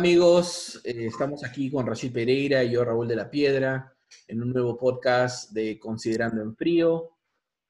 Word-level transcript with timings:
Amigos, 0.00 0.80
eh, 0.82 1.08
estamos 1.08 1.44
aquí 1.44 1.70
con 1.70 1.86
Rashid 1.86 2.10
Pereira 2.10 2.64
y 2.64 2.70
yo 2.70 2.82
Raúl 2.82 3.06
de 3.06 3.16
la 3.16 3.30
Piedra 3.30 3.94
en 4.26 4.42
un 4.42 4.50
nuevo 4.50 4.78
podcast 4.78 5.50
de 5.50 5.78
Considerando 5.78 6.40
en 6.40 6.56
Frío. 6.56 7.18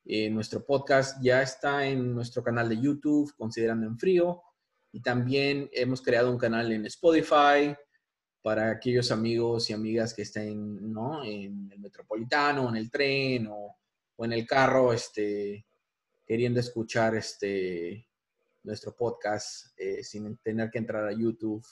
Eh, 0.04 0.30
nuestro 0.30 0.64
podcast 0.64 1.20
ya 1.20 1.42
está 1.42 1.84
en 1.84 2.14
nuestro 2.14 2.44
canal 2.44 2.68
de 2.68 2.80
YouTube, 2.80 3.34
Considerando 3.36 3.84
en 3.88 3.98
Frío, 3.98 4.44
y 4.92 5.02
también 5.02 5.68
hemos 5.72 6.02
creado 6.02 6.30
un 6.30 6.38
canal 6.38 6.70
en 6.70 6.86
Spotify 6.86 7.74
para 8.42 8.70
aquellos 8.70 9.10
amigos 9.10 9.68
y 9.68 9.72
amigas 9.72 10.14
que 10.14 10.22
estén 10.22 10.92
¿no? 10.92 11.24
en 11.24 11.68
el 11.72 11.80
metropolitano, 11.80 12.68
en 12.68 12.76
el 12.76 12.92
tren 12.92 13.48
o, 13.48 13.76
o 14.14 14.24
en 14.24 14.32
el 14.32 14.46
carro, 14.46 14.92
este, 14.92 15.66
queriendo 16.24 16.60
escuchar 16.60 17.16
este, 17.16 18.06
nuestro 18.62 18.94
podcast 18.94 19.76
eh, 19.76 20.04
sin 20.04 20.36
tener 20.36 20.70
que 20.70 20.78
entrar 20.78 21.08
a 21.08 21.12
YouTube 21.12 21.66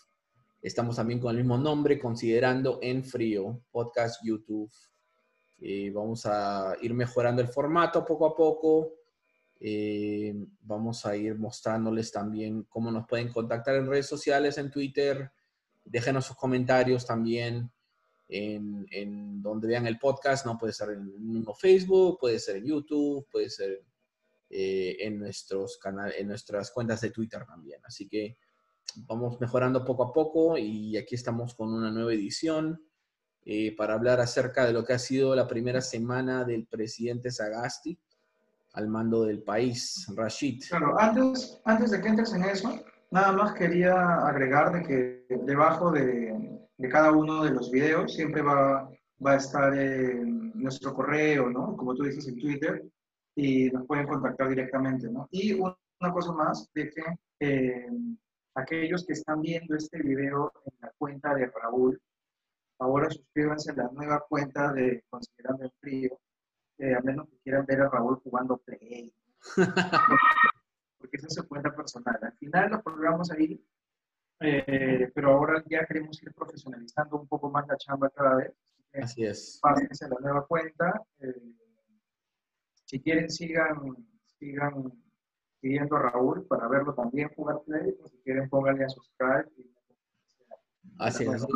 Estamos 0.61 0.97
también 0.97 1.21
con 1.21 1.31
el 1.31 1.39
mismo 1.39 1.57
nombre, 1.57 1.99
considerando 1.99 2.81
en 2.83 3.05
frío, 3.05 3.63
podcast 3.71 4.21
YouTube. 4.25 4.71
Eh, 5.61 5.91
vamos 5.91 6.27
a 6.27 6.77
ir 6.83 6.95
mejorando 6.95 7.41
el 7.41 7.49
formato 7.49 8.05
poco 8.05 8.27
a 8.27 8.35
poco. 8.35 8.95
Eh, 9.61 10.35
vamos 10.63 11.07
a 11.07 11.17
ir 11.17 11.37
mostrándoles 11.39 12.11
también 12.11 12.65
cómo 12.65 12.91
nos 12.91 13.07
pueden 13.07 13.33
contactar 13.33 13.77
en 13.77 13.87
redes 13.87 14.07
sociales, 14.07 14.59
en 14.59 14.71
Twitter. 14.71 15.31
Déjenos 15.85 16.27
sus 16.27 16.37
comentarios 16.37 17.07
también 17.07 17.71
en, 18.29 19.41
donde 19.41 19.69
vean 19.69 19.87
el 19.87 19.99
podcast. 19.99 20.45
No 20.45 20.59
puede 20.59 20.73
ser 20.73 20.91
en 20.91 21.45
Facebook, 21.57 22.19
puede 22.19 22.41
ser 22.41 22.57
en 22.57 22.67
YouTube, 22.67 23.29
puede 23.31 23.49
ser 23.49 23.85
eh, 24.51 24.97
en, 25.01 25.21
nuestros 25.21 25.79
en 26.17 26.27
nuestras 26.27 26.73
cuentas 26.73 27.01
de 27.01 27.11
Twitter 27.11 27.45
también. 27.47 27.81
Así 27.85 28.09
que 28.09 28.37
vamos 28.97 29.41
mejorando 29.41 29.85
poco 29.85 30.05
a 30.05 30.13
poco 30.13 30.59
y 30.59 30.97
aquí 30.97 31.15
estamos 31.15 31.55
con 31.55 31.73
una 31.73 31.91
nueva 31.91 32.13
edición 32.13 32.83
eh, 33.45 33.75
para 33.77 33.95
hablar 33.95 34.21
acerca 34.21 34.67
de 34.67 34.73
lo 34.73 34.85
que 34.85 34.93
ha 34.93 34.99
sido 34.99 35.35
la 35.35 35.47
primera 35.47 35.81
semana 35.81 36.45
del 36.45 36.67
presidente 36.67 37.31
Sagasti 37.31 37.99
al 38.75 38.89
mando 38.89 39.25
del 39.25 39.43
país, 39.43 40.07
Rashid. 40.15 40.63
Claro, 40.69 41.01
antes, 41.01 41.61
antes 41.65 41.91
de 41.91 42.01
que 42.01 42.09
entres 42.09 42.33
en 42.33 42.45
eso, 42.45 42.79
nada 43.11 43.33
más 43.33 43.55
quería 43.55 44.27
agregar 44.27 44.73
de 44.73 44.83
que 44.83 45.37
debajo 45.45 45.91
de, 45.91 46.61
de 46.77 46.89
cada 46.89 47.13
uno 47.13 47.45
de 47.45 47.51
los 47.51 47.71
videos 47.71 48.15
siempre 48.15 48.43
va, 48.43 48.89
va 49.25 49.33
a 49.33 49.37
estar 49.37 49.75
nuestro 50.55 50.95
correo, 50.95 51.51
¿no? 51.51 51.77
Como 51.77 51.95
tú 51.95 52.05
dices 52.05 52.29
en 52.29 52.39
Twitter, 52.39 52.85
y 53.35 53.71
nos 53.71 53.87
pueden 53.87 54.07
contactar 54.07 54.49
directamente, 54.49 55.09
¿no? 55.09 55.29
Y 55.31 55.53
una, 55.53 55.77
cosa 56.13 56.33
más, 56.33 56.69
de 56.75 56.91
que 56.91 57.03
eh, 57.41 57.87
aquellos 58.59 59.07
que 59.07 59.13
están 59.13 59.41
viendo 59.41 59.77
este 59.77 60.03
video 60.03 60.53
en 60.65 60.73
la 60.81 60.93
cuenta 60.99 61.35
de 61.35 61.47
Raúl, 61.47 62.01
ahora 62.79 63.11
suscríbanse 63.11 63.73
a 63.73 63.77
la 63.77 63.91
nueva 63.93 64.25
cuenta 64.29 64.73
de 64.73 65.05
Considerando 65.09 65.65
el 65.65 65.73
Frío, 65.81 66.21
eh, 66.79 66.95
a 66.95 67.01
menos 67.01 67.29
que 67.29 67.39
quieran 67.39 67.67
ver 67.67 67.83
a 67.83 67.89
Raúl 67.89 68.21
jugando 68.23 68.59
Play. 68.59 69.13
porque 70.99 71.17
esa 71.17 71.29
es 71.29 71.35
su 71.35 71.47
cuenta 71.47 71.75
personal. 71.75 72.19
Al 72.21 72.37
final 72.37 72.71
lo 72.71 72.83
programamos 72.83 73.31
ahí, 73.31 73.65
eh, 74.41 75.11
pero 75.15 75.33
ahora 75.33 75.63
ya 75.69 75.87
queremos 75.87 76.21
ir 76.23 76.35
profesionalizando 76.35 77.17
un 77.17 77.29
poco 77.29 77.51
más 77.51 77.67
la 77.69 77.77
chamba 77.77 78.11
cada 78.11 78.37
vez. 78.37 78.53
Así 78.95 79.25
es. 79.25 79.59
Pásense 79.63 80.05
a 80.05 80.09
la 80.09 80.17
nueva 80.21 80.47
cuenta. 80.47 81.03
Eh, 81.21 81.55
si 82.85 83.01
quieren, 83.01 83.31
sigan, 83.31 83.97
sigan 84.25 84.93
siguiendo 85.61 85.97
a 85.97 86.11
Raúl 86.11 86.47
para 86.47 86.69
verlo 86.69 86.95
también 86.95 87.31
jugar 87.35 87.61
Play, 87.67 87.93
pues 87.93 88.13
si 88.13 88.19
quieren 88.19 88.49
pónganle 88.49 88.85
a 88.85 88.89
subscribe. 88.89 89.49
Así 90.99 91.25
es, 91.25 91.47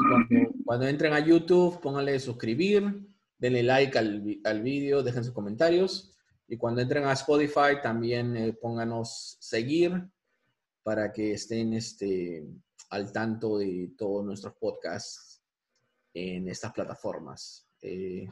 cuando, 0.65 0.87
entren 0.87 1.13
a 1.13 1.21
YouTube, 1.21 1.81
pónganle 1.81 2.21
suscribir, 2.21 3.09
denle 3.39 3.63
like 3.63 3.99
al, 3.99 4.41
al 4.45 4.63
vídeo, 4.63 5.03
dejen 5.03 5.25
sus 5.25 5.35
comentarios. 5.35 6.17
Y 6.47 6.57
cuando 6.57 6.81
entren 6.81 7.05
a 7.05 7.13
Spotify, 7.13 7.81
también 7.83 8.37
eh, 8.37 8.53
pónganos 8.53 9.37
seguir 9.41 10.07
para 10.83 11.13
que 11.13 11.33
estén 11.33 11.73
este, 11.73 12.47
al 12.91 13.11
tanto 13.13 13.59
de 13.59 13.95
todos 13.97 14.25
nuestros 14.25 14.55
podcasts 14.55 15.43
en 16.13 16.49
estas 16.49 16.73
plataformas. 16.73 17.67
Eh, 17.81 18.31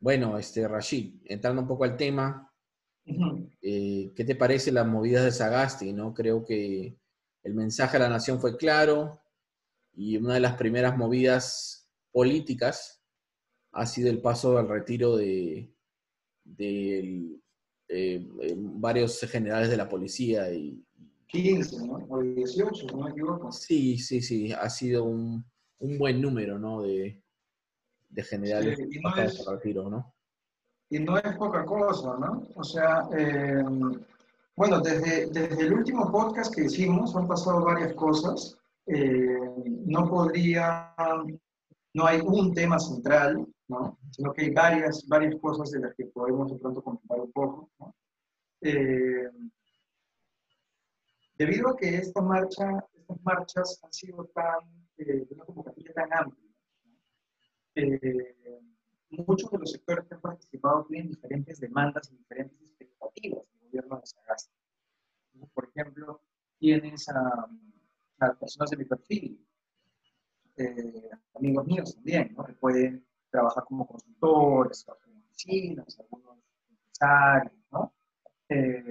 bueno, 0.00 0.38
este, 0.38 0.66
Rashid, 0.66 1.22
entrando 1.26 1.62
un 1.62 1.68
poco 1.68 1.84
al 1.84 1.96
tema, 1.96 2.50
eh, 3.06 4.12
¿Qué 4.14 4.24
te 4.24 4.34
parece 4.34 4.72
las 4.72 4.86
movidas 4.86 5.24
de 5.24 5.32
Sagasti? 5.32 5.92
¿no? 5.92 6.14
Creo 6.14 6.44
que 6.44 6.96
el 7.42 7.54
mensaje 7.54 7.96
a 7.96 8.00
la 8.00 8.08
nación 8.08 8.40
fue 8.40 8.56
claro 8.56 9.20
y 9.94 10.16
una 10.16 10.34
de 10.34 10.40
las 10.40 10.56
primeras 10.56 10.96
movidas 10.96 11.88
políticas 12.12 13.02
ha 13.72 13.86
sido 13.86 14.10
el 14.10 14.20
paso 14.20 14.56
al 14.56 14.68
retiro 14.68 15.16
de, 15.16 15.70
eh, 16.58 17.38
eh, 17.88 18.54
varios 18.56 19.20
generales 19.20 19.68
de 19.68 19.76
la 19.76 19.88
policía. 19.88 20.52
Y, 20.52 20.84
15, 21.26 21.86
¿no? 21.86 21.94
O 22.08 22.22
18, 22.22 22.86
no 22.86 23.04
me 23.04 23.10
equivoco. 23.10 23.50
Sí, 23.50 23.98
sí, 23.98 24.22
sí, 24.22 24.52
ha 24.52 24.70
sido 24.70 25.04
un, 25.04 25.44
buen 25.98 26.20
número, 26.20 26.58
¿no? 26.58 26.82
De, 26.82 27.20
generales 28.16 28.78
sí, 28.78 29.00
retiro, 29.48 29.90
¿no? 29.90 30.13
Y 30.90 30.98
no 30.98 31.16
es 31.16 31.36
poca 31.36 31.64
cosa, 31.64 32.16
¿no? 32.18 32.46
O 32.54 32.64
sea, 32.64 33.08
eh, 33.16 33.62
bueno, 34.56 34.80
desde, 34.80 35.26
desde 35.26 35.62
el 35.62 35.72
último 35.72 36.10
podcast 36.12 36.54
que 36.54 36.64
hicimos 36.64 37.16
han 37.16 37.26
pasado 37.26 37.64
varias 37.64 37.94
cosas. 37.94 38.56
Eh, 38.86 39.38
no 39.86 40.08
podría, 40.08 40.94
no 41.94 42.06
hay 42.06 42.20
un 42.20 42.54
tema 42.54 42.78
central, 42.78 43.46
¿no? 43.66 43.98
Sino 44.10 44.32
que 44.32 44.42
hay 44.42 44.50
varias, 44.50 45.06
varias 45.08 45.34
cosas 45.40 45.70
de 45.70 45.80
las 45.80 45.94
que 45.94 46.06
podemos 46.06 46.52
de 46.52 46.58
pronto 46.58 46.82
comentar 46.82 47.18
un 47.20 47.32
poco, 47.32 47.70
¿no? 47.80 47.94
Eh, 48.60 49.30
debido 51.36 51.70
a 51.70 51.76
que 51.76 51.96
esta 51.96 52.20
marcha, 52.22 52.84
estas 52.94 53.20
marchas 53.22 53.80
han 53.82 53.92
sido 53.92 54.24
tan, 54.34 54.60
de 54.96 55.26
una 55.30 55.44
convocatoria 55.44 55.92
tan 55.94 56.12
amplia, 56.12 56.50
¿no? 56.84 58.73
Muchos 59.26 59.50
de 59.50 59.58
los 59.58 59.70
sectores 59.70 60.06
que 60.06 60.14
han 60.14 60.20
participado 60.20 60.84
tienen 60.86 61.10
diferentes 61.10 61.60
demandas 61.60 62.10
y 62.10 62.16
diferentes 62.16 62.60
expectativas 62.60 63.44
del 63.48 63.60
gobierno 63.68 64.00
de 64.00 64.06
Sagasti. 64.06 64.52
Por 65.52 65.68
ejemplo, 65.68 66.20
tienes 66.58 67.08
a, 67.08 67.48
personas 68.38 68.70
de 68.70 68.76
mi 68.76 68.84
perfil, 68.84 69.46
eh, 70.56 71.10
amigos 71.34 71.66
míos 71.66 71.94
también, 71.94 72.34
que 72.34 72.52
pueden 72.54 73.04
trabajar 73.30 73.64
como 73.64 73.86
consultores, 73.86 74.86
en 75.06 75.18
oficinas, 75.18 75.98
algunos 75.98 76.38
empresarios, 76.70 77.52
¿no? 77.72 77.92
Eh, 78.48 78.84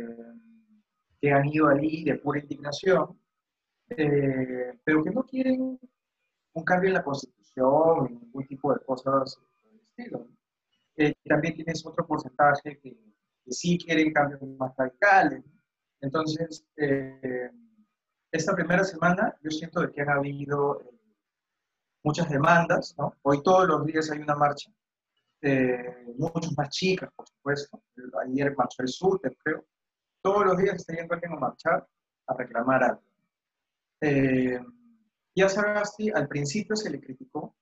que 1.22 1.32
han 1.32 1.48
ido 1.48 1.70
ahí 1.70 2.04
de 2.04 2.16
pura 2.16 2.42
indignación, 2.42 3.18
eh, 3.90 4.78
pero 4.84 5.04
que 5.04 5.12
no 5.12 5.24
quieren 5.24 5.80
un 6.54 6.64
cambio 6.64 6.90
en 6.90 6.96
la 6.96 7.04
constitución, 7.04 8.20
ningún 8.22 8.46
tipo 8.46 8.74
de 8.74 8.86
cosas 8.86 9.40
eh, 9.98 11.14
también 11.26 11.56
tienes 11.56 11.86
otro 11.86 12.06
porcentaje 12.06 12.80
que, 12.80 12.98
sí 13.46 13.78
quieren 13.78 14.14
cambios 14.14 14.42
más 14.58 14.74
radicales. 14.78 15.44
Entonces, 16.00 16.66
eh, 16.78 17.52
esta 18.32 18.56
primera 18.56 18.86
semana 18.86 19.36
yo 19.42 19.52
siento 19.52 19.82
de 19.82 19.92
que 19.92 20.02
han 20.02 20.12
habido 20.12 20.80
eh, 20.80 20.98
muchas 22.04 22.30
demandas, 22.30 22.96
¿no? 22.98 23.14
Hoy 23.24 23.44
todos 23.44 23.68
los 23.68 23.86
días 23.86 24.10
hay 24.12 24.20
una 24.20 24.36
marcha, 24.36 24.72
muchas 26.16 26.56
más 26.56 26.70
chicas, 26.70 27.10
por 27.14 27.28
supuesto. 27.28 27.84
Ayer 28.26 28.56
marchó 28.56 28.82
el 28.82 28.88
sur, 28.88 29.20
creo. 29.44 29.66
Todos 30.22 30.46
los 30.46 30.58
días 30.58 30.76
está 30.76 30.94
yendo 30.94 31.14
alguien 31.14 31.34
a 31.34 31.40
marchar 31.40 31.86
a 32.28 32.34
reclamar 32.34 32.84
algo. 32.84 33.04
y 35.34 35.42
a 35.42 35.50
Sagasti 35.50 36.12
al 36.12 36.30
principio 36.30 36.78
se 36.78 36.90
le 36.90 37.02
criticó 37.02 37.58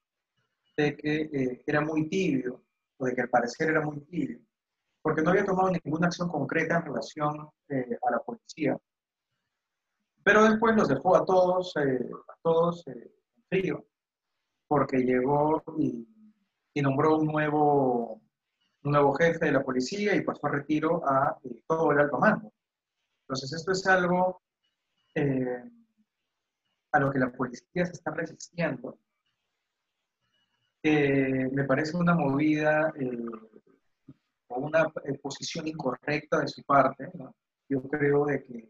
de 0.78 0.96
que 0.96 1.22
eh, 1.22 1.64
era 1.66 1.82
muy 1.82 2.08
tibio, 2.08 2.64
o 2.98 3.06
de 3.06 3.16
que 3.16 3.22
al 3.22 3.30
parecer 3.30 3.70
era 3.70 3.82
muy 3.82 4.00
tibio, 4.02 4.40
porque 5.02 5.22
no 5.22 5.32
había 5.32 5.46
tomado 5.46 5.72
ninguna 5.72 6.08
acción 6.08 6.30
concreta 6.30 6.78
en 6.78 6.86
relación 6.86 7.50
eh, 7.70 7.98
a 8.02 8.12
la 8.12 8.20
policía. 8.20 8.78
Pero 10.24 10.44
después 10.44 10.76
los 10.76 10.88
dejó 10.88 11.16
a 11.16 11.26
todos, 11.26 11.74
eh, 11.78 12.10
a 12.28 12.36
todos 12.44 12.86
en 12.88 13.12
frío, 13.50 13.86
porque 14.68 14.98
llegó 15.00 15.64
y, 15.78 16.08
nombró 16.82 17.18
un 17.18 17.28
nuevo, 17.28 18.22
un 18.84 18.92
nuevo 18.92 19.14
jefe 19.14 19.46
de 19.46 19.52
la 19.52 19.64
policía 19.64 20.16
y 20.16 20.22
pasó 20.22 20.48
a 20.48 20.52
retiro 20.52 21.02
a 21.06 21.38
todo 21.68 21.92
el 21.92 22.00
alto 22.00 22.18
mando. 22.18 22.52
Entonces 23.24 23.54
esto 23.54 23.72
es 23.72 23.86
algo 23.88 24.42
a 26.94 27.00
lo 27.00 27.12
que 27.12 27.20
la 27.20 27.32
policía 27.32 27.86
se 27.86 27.92
está 27.92 28.12
resistiendo 28.12 28.98
eh, 30.84 31.50
me 31.52 31.64
parece 31.66 31.96
una 31.96 32.16
movida 32.16 32.92
eh, 33.00 33.26
o 34.48 34.60
una 34.60 34.92
eh, 35.06 35.18
posición 35.20 35.68
incorrecta 35.68 36.40
de 36.42 36.48
su 36.48 36.64
parte. 36.64 37.12
Yo 37.70 37.82
creo 37.84 38.26
de 38.26 38.44
que 38.44 38.68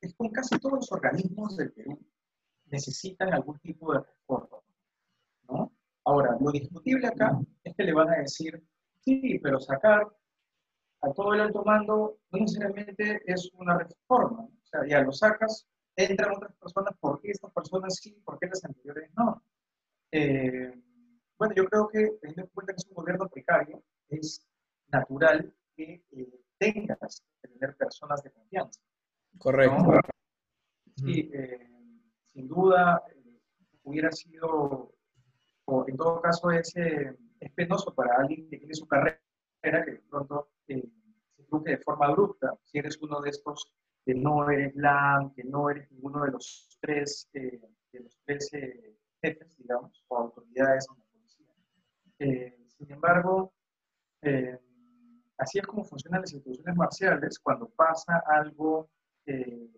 es 0.00 0.14
con 0.14 0.30
casi 0.30 0.58
todos 0.58 0.76
los 0.76 0.92
organismos 0.92 1.56
del 1.56 1.72
Perú. 1.72 1.98
necesitan 2.66 3.32
algún 3.32 3.58
tipo 3.60 3.92
de 3.92 4.00
reforma. 4.00 4.58
¿no? 5.48 5.72
Ahora, 6.04 6.36
lo 6.40 6.50
discutible 6.50 7.06
acá 7.06 7.38
es 7.62 7.74
que 7.74 7.84
le 7.84 7.92
van 7.92 8.08
a 8.08 8.16
decir, 8.18 8.62
sí, 9.04 9.38
pero 9.42 9.60
sacar 9.60 10.08
a 11.02 11.12
todo 11.12 11.34
el 11.34 11.40
alto 11.42 11.62
mando 11.64 12.18
no 12.30 12.38
necesariamente 12.38 13.22
es 13.26 13.50
una 13.54 13.78
reforma. 13.78 14.42
O 14.42 14.66
sea, 14.66 14.86
ya 14.88 15.00
lo 15.02 15.12
sacas, 15.12 15.68
entran 15.94 16.36
otras 16.36 16.54
personas, 16.56 16.94
¿por 16.98 17.20
qué 17.20 17.30
estas 17.30 17.52
personas 17.52 17.96
sí, 17.96 18.20
por 18.24 18.38
qué 18.38 18.46
las 18.46 18.64
anteriores 18.64 19.10
no? 19.16 19.42
Eh, 20.12 20.72
bueno, 21.38 21.54
yo 21.54 21.64
creo 21.66 21.88
que 21.88 22.18
teniendo 22.20 22.42
en 22.42 22.48
cuenta 22.48 22.72
que 22.72 22.76
es 22.78 22.86
un 22.88 22.94
gobierno 22.94 23.28
precario, 23.28 23.82
es 24.08 24.46
natural 24.88 25.52
que 25.74 26.04
eh, 26.10 26.40
tengas 26.58 27.22
que 27.42 27.48
tener 27.48 27.76
personas 27.76 28.22
de 28.22 28.30
confianza. 28.30 28.80
Correcto. 29.38 30.00
Sí, 30.96 31.30
eh, 31.34 31.68
sin 32.32 32.48
duda 32.48 33.02
hubiera 33.82 34.10
sido, 34.10 34.94
o 35.66 35.84
en 35.86 35.96
todo 35.96 36.22
caso 36.22 36.50
es, 36.50 36.74
es 36.76 37.52
penoso 37.54 37.94
para 37.94 38.16
alguien 38.16 38.48
que 38.48 38.58
tiene 38.58 38.74
su 38.74 38.86
carrera, 38.86 39.20
que 39.60 39.90
de 39.90 40.02
pronto 40.08 40.48
se 40.66 40.82
truque 41.48 41.72
de 41.72 41.78
forma 41.78 42.06
abrupta, 42.06 42.54
si 42.64 42.78
eres 42.78 42.98
uno 43.02 43.20
de 43.20 43.30
estos 43.30 43.72
que 44.04 44.14
no 44.14 44.48
eres 44.50 44.74
LAN, 44.76 45.34
que 45.34 45.44
no 45.44 45.68
eres 45.68 45.90
ninguno 45.90 46.24
de 46.24 46.30
los 46.32 46.78
tres, 46.80 47.28
de 47.32 47.60
los 47.92 48.18
tres 48.24 48.50
jefes, 49.26 49.56
digamos, 49.56 50.04
o 50.08 50.16
autoridades 50.16 50.86
eh, 52.18 52.56
sin 52.66 52.92
embargo, 52.92 53.52
eh, 54.22 54.58
así 55.38 55.58
es 55.58 55.66
como 55.66 55.84
funcionan 55.84 56.22
las 56.22 56.32
instituciones 56.32 56.76
marciales 56.76 57.38
cuando 57.38 57.68
pasa 57.68 58.22
algo, 58.26 58.88
eh, 59.26 59.70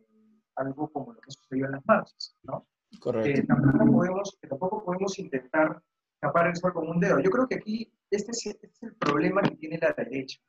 algo 0.57 0.89
como 0.91 1.13
lo 1.15 1.21
que 1.21 1.31
sucedió 1.31 1.67
en 1.67 1.73
las 1.73 1.87
marchas, 1.87 2.37
¿no? 2.43 2.67
Correcto. 3.01 3.43
tampoco, 3.49 3.93
podemos, 3.93 4.39
tampoco 4.49 4.85
podemos 4.85 5.19
intentar 5.19 5.83
tapar 6.21 6.47
el 6.47 6.57
sol 6.57 6.73
con 6.73 6.89
un 6.89 7.01
dedo. 7.01 7.21
Yo 7.21 7.31
creo 7.31 7.47
que 7.47 7.57
aquí 7.57 7.93
este 8.11 8.31
es, 8.31 8.47
este 8.47 8.67
es 8.69 8.83
el 8.83 8.95
problema 8.95 9.43
que 9.43 9.57
tiene 9.57 9.79
la 9.79 9.93
derecha, 9.93 10.41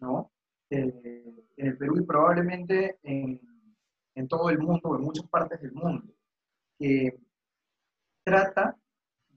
¿no? 0.00 0.32
en 0.70 1.46
el 1.56 1.78
Perú 1.78 1.98
y 1.98 2.04
probablemente 2.04 2.98
en, 3.02 3.40
en, 4.14 4.28
todo 4.28 4.50
el 4.50 4.58
mundo, 4.58 4.96
en 4.96 5.02
muchas 5.02 5.26
partes 5.28 5.62
del 5.62 5.72
mundo, 5.72 6.12
que 6.78 7.18
trata 8.28 8.76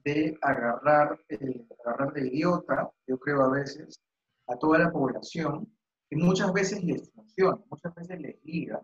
de 0.04 0.36
agarrar, 0.42 1.18
eh, 1.28 1.66
agarrar 1.84 2.12
de 2.12 2.26
idiota, 2.28 2.90
yo 3.06 3.18
creo 3.18 3.42
a 3.42 3.50
veces, 3.50 4.00
a 4.48 4.56
toda 4.56 4.78
la 4.78 4.90
población, 4.90 5.72
y 6.10 6.16
muchas 6.16 6.52
veces 6.52 6.82
les 6.84 7.10
funciona, 7.12 7.58
muchas 7.70 7.94
veces 7.94 8.20
les 8.20 8.44
liga, 8.44 8.82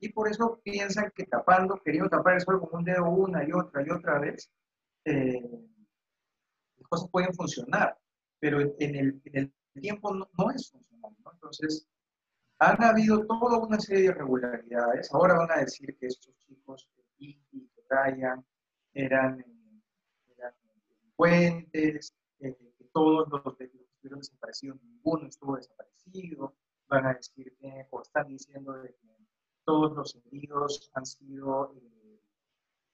y 0.00 0.08
por 0.12 0.28
eso 0.28 0.60
piensan 0.64 1.12
que 1.14 1.24
tapando, 1.24 1.80
queriendo 1.84 2.08
tapar 2.08 2.34
el 2.34 2.40
sol 2.40 2.60
con 2.60 2.80
un 2.80 2.84
dedo 2.84 3.08
una 3.08 3.46
y 3.46 3.52
otra 3.52 3.86
y 3.86 3.90
otra 3.90 4.18
vez, 4.18 4.50
eh, 5.04 5.40
las 6.78 6.88
cosas 6.88 7.10
pueden 7.10 7.34
funcionar, 7.34 7.96
pero 8.38 8.60
en 8.60 8.96
el, 8.96 9.20
en 9.26 9.52
el 9.74 9.80
tiempo 9.80 10.14
no, 10.14 10.50
es 10.50 10.70
funcional. 10.70 11.16
Entonces, 11.32 11.86
han 12.58 12.82
habido 12.82 13.26
toda 13.26 13.58
una 13.58 13.78
serie 13.78 14.02
de 14.02 14.08
irregularidades. 14.08 15.12
Ahora 15.12 15.34
van 15.34 15.50
a 15.52 15.60
decir 15.60 15.96
que 15.98 16.06
estos 16.06 16.34
chicos, 16.46 16.88
y 17.18 17.38
Brian, 17.88 18.44
eran 18.94 19.44
fuentes, 21.20 22.16
eh, 22.38 22.56
que 22.78 22.84
todos 22.94 23.28
los 23.28 23.54
que 23.56 23.64
estuvieron 23.64 24.20
desaparecidos, 24.20 24.80
ninguno 24.82 25.28
estuvo 25.28 25.56
desaparecido, 25.56 26.56
van 26.88 27.06
a 27.06 27.12
decir 27.12 27.54
que, 27.60 27.86
o 27.90 28.00
están 28.00 28.26
diciendo 28.28 28.72
que 28.82 28.96
todos 29.66 29.94
los 29.94 30.16
heridos 30.16 30.90
han 30.94 31.04
sido, 31.04 31.74
eh, 31.76 32.20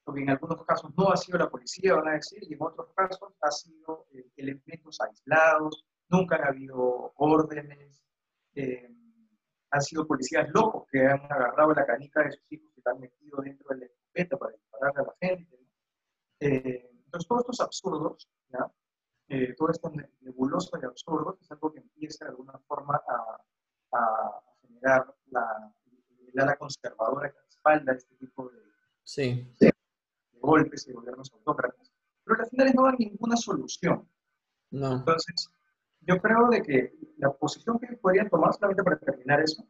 porque 0.03 0.23
en 0.23 0.29
algunos 0.31 0.61
casos 0.65 0.91
no 0.97 1.09
ha 1.09 1.15
sido 1.15 1.37
la 1.37 1.49
policía, 1.49 1.95
van 1.95 2.09
a 2.09 2.13
decir, 2.15 2.39
y 2.43 2.53
en 2.53 2.61
otros 2.61 2.89
casos 2.93 3.33
ha 3.39 3.51
sido 3.51 4.07
eh, 4.11 4.29
elementos 4.35 4.99
aislados, 4.99 5.85
nunca 6.09 6.35
han 6.35 6.47
habido 6.47 7.13
órdenes, 7.15 8.03
han 9.71 9.81
sido 9.81 10.05
policías 10.05 10.49
locos 10.49 10.85
que 10.91 11.05
han 11.05 11.21
agarrado 11.31 11.73
la 11.73 11.85
canica 11.85 12.23
de 12.23 12.31
sus 12.31 12.51
hijos 12.51 12.73
y 12.75 12.81
la 12.83 12.91
han 12.91 12.99
metido 12.99 13.41
dentro 13.41 13.69
de 13.69 13.77
la 13.77 13.85
escopeta 13.85 14.37
para 14.37 14.51
dispararle 14.53 15.01
a 15.01 15.03
la 15.03 15.15
gente. 15.21 15.66
Entonces, 16.39 17.27
todos 17.27 17.41
estos 17.41 17.61
absurdos, 17.61 18.29
¿ya? 18.49 18.71
Eh, 19.29 19.53
todo 19.57 19.71
esto 19.71 19.91
nebuloso 20.21 20.79
y 20.81 20.85
absurdo, 20.85 21.37
es 21.41 21.51
algo 21.51 21.73
que 21.73 21.79
empieza 21.79 22.25
de 22.25 22.31
alguna 22.31 22.57
forma 22.59 22.95
a, 22.95 23.97
a 23.97 24.41
generar 24.61 25.13
la, 25.31 25.73
la, 26.33 26.55
conservadora 26.55 27.31
que 27.31 27.39
respalda 27.45 27.93
este 27.93 28.15
tipo 28.15 28.49
de, 28.49 28.59
sí. 29.03 29.53
de, 29.59 29.73
golpes 30.39 30.87
y 30.87 30.93
gobiernos 30.93 31.31
autócratas. 31.33 31.91
Pero 32.23 32.41
al 32.41 32.49
final 32.49 32.73
no 32.73 32.83
dan 32.83 32.95
ninguna 32.99 33.35
solución. 33.35 34.09
No. 34.71 34.97
Entonces, 34.97 35.49
yo 36.01 36.21
creo 36.21 36.47
de 36.49 36.61
que 36.61 36.93
la 37.17 37.33
posición 37.33 37.79
que 37.79 37.97
podrían 37.97 38.29
tomar, 38.29 38.53
solamente 38.53 38.83
para 38.83 38.97
terminar 38.97 39.41
eso, 39.41 39.67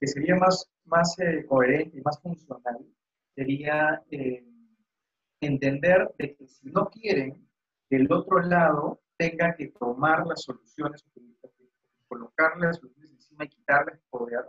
que 0.00 0.06
sería 0.08 0.34
más, 0.34 0.68
más 0.84 1.16
eh, 1.20 1.46
coherente 1.46 1.98
y 1.98 2.02
más 2.02 2.20
funcional, 2.20 2.84
sería 3.34 4.02
eh, 4.10 4.44
entender 5.40 6.12
de 6.18 6.34
que 6.36 6.46
si 6.46 6.70
no 6.70 6.86
quieren 6.86 7.48
que 7.88 7.96
el 7.96 8.10
otro 8.10 8.40
lado 8.40 9.00
tenga 9.16 9.54
que 9.56 9.68
tomar 9.68 10.26
las 10.26 10.42
soluciones, 10.42 11.04
colocarle 12.08 12.66
las 12.66 12.76
soluciones 12.76 13.12
encima 13.12 13.44
y 13.44 13.48
quitarles 13.48 14.00
poder, 14.10 14.44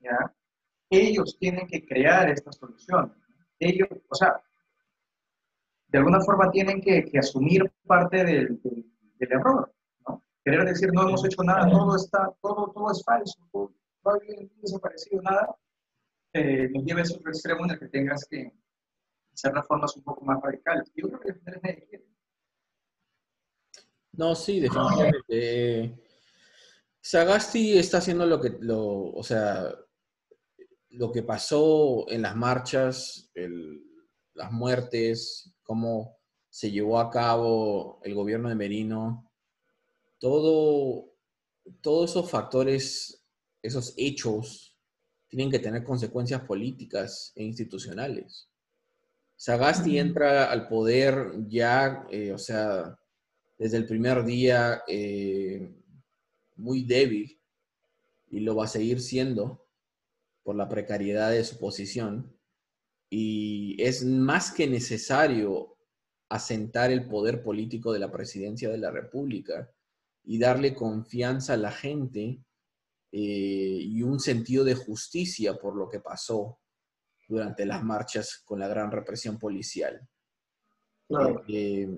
¿ya? 0.00 0.34
ellos 0.90 1.36
tienen 1.38 1.66
que 1.66 1.86
crear 1.86 2.28
estas 2.28 2.56
soluciones. 2.56 3.12
Ellos, 3.58 3.88
o 4.08 4.14
sea, 4.14 4.42
de 5.88 5.98
alguna 5.98 6.20
forma 6.20 6.50
tienen 6.50 6.80
que, 6.80 7.04
que 7.04 7.18
asumir 7.18 7.70
parte 7.86 8.24
del, 8.24 8.60
del, 8.62 9.32
error, 9.32 9.72
¿no? 10.06 10.24
Querer 10.44 10.64
decir, 10.64 10.90
no 10.92 11.08
hemos 11.08 11.24
hecho 11.24 11.42
nada, 11.42 11.68
todo 11.68 11.96
está, 11.96 12.32
todo, 12.40 12.72
todo 12.72 12.90
es 12.90 13.02
falso, 13.04 13.38
todo, 13.52 13.72
no 14.04 14.12
ha 14.12 14.18
desaparecido 14.62 15.22
nada, 15.22 15.54
eh, 16.32 16.68
nos 16.70 16.84
lleva 16.84 17.00
a 17.00 17.02
ese 17.02 17.16
otro 17.16 17.30
extremo 17.30 17.64
en 17.64 17.72
el 17.72 17.78
que 17.78 17.88
tengas 17.88 18.26
que, 18.28 18.52
hacer 19.40 19.54
reformas 19.54 19.96
un 19.96 20.02
poco 20.02 20.24
más 20.24 20.40
radicales. 20.42 20.90
Yo 20.94 21.08
creo 21.08 21.20
que. 21.20 22.04
No, 24.12 24.34
sí, 24.34 24.60
definitivamente. 24.60 25.98
Sagasti 27.00 27.78
está 27.78 27.98
haciendo 27.98 28.26
lo 28.26 28.40
que, 28.40 28.50
lo, 28.60 29.12
o 29.12 29.22
sea, 29.22 29.72
lo 30.90 31.10
que 31.10 31.22
pasó 31.22 32.04
en 32.10 32.22
las 32.22 32.36
marchas, 32.36 33.30
las 34.34 34.52
muertes, 34.52 35.54
cómo 35.62 36.18
se 36.50 36.70
llevó 36.70 36.98
a 36.98 37.10
cabo 37.10 38.00
el 38.02 38.14
gobierno 38.14 38.48
de 38.48 38.56
Merino, 38.56 39.32
todo, 40.18 41.14
todos 41.80 42.10
esos 42.10 42.30
factores, 42.30 43.24
esos 43.62 43.94
hechos, 43.96 44.76
tienen 45.28 45.50
que 45.50 45.60
tener 45.60 45.84
consecuencias 45.84 46.42
políticas 46.42 47.32
e 47.36 47.44
institucionales. 47.44 48.49
Sagasti 49.40 49.98
entra 49.98 50.50
al 50.50 50.68
poder 50.68 51.32
ya, 51.48 52.06
eh, 52.10 52.30
o 52.30 52.36
sea, 52.36 53.00
desde 53.56 53.78
el 53.78 53.86
primer 53.86 54.22
día 54.26 54.82
eh, 54.86 55.66
muy 56.56 56.84
débil 56.84 57.40
y 58.28 58.40
lo 58.40 58.54
va 58.54 58.66
a 58.66 58.68
seguir 58.68 59.00
siendo 59.00 59.66
por 60.42 60.56
la 60.56 60.68
precariedad 60.68 61.30
de 61.30 61.42
su 61.42 61.58
posición. 61.58 62.38
Y 63.08 63.82
es 63.82 64.04
más 64.04 64.52
que 64.52 64.66
necesario 64.66 65.74
asentar 66.28 66.90
el 66.90 67.08
poder 67.08 67.42
político 67.42 67.94
de 67.94 67.98
la 67.98 68.12
presidencia 68.12 68.68
de 68.68 68.76
la 68.76 68.90
República 68.90 69.72
y 70.22 70.38
darle 70.38 70.74
confianza 70.74 71.54
a 71.54 71.56
la 71.56 71.72
gente 71.72 72.44
eh, 73.10 73.78
y 73.80 74.02
un 74.02 74.20
sentido 74.20 74.64
de 74.64 74.74
justicia 74.74 75.54
por 75.54 75.76
lo 75.76 75.88
que 75.88 76.00
pasó 76.00 76.59
durante 77.30 77.64
las 77.64 77.82
marchas 77.84 78.42
con 78.44 78.58
la 78.58 78.66
gran 78.66 78.90
represión 78.90 79.38
policial. 79.38 80.00
Eh, 81.48 81.88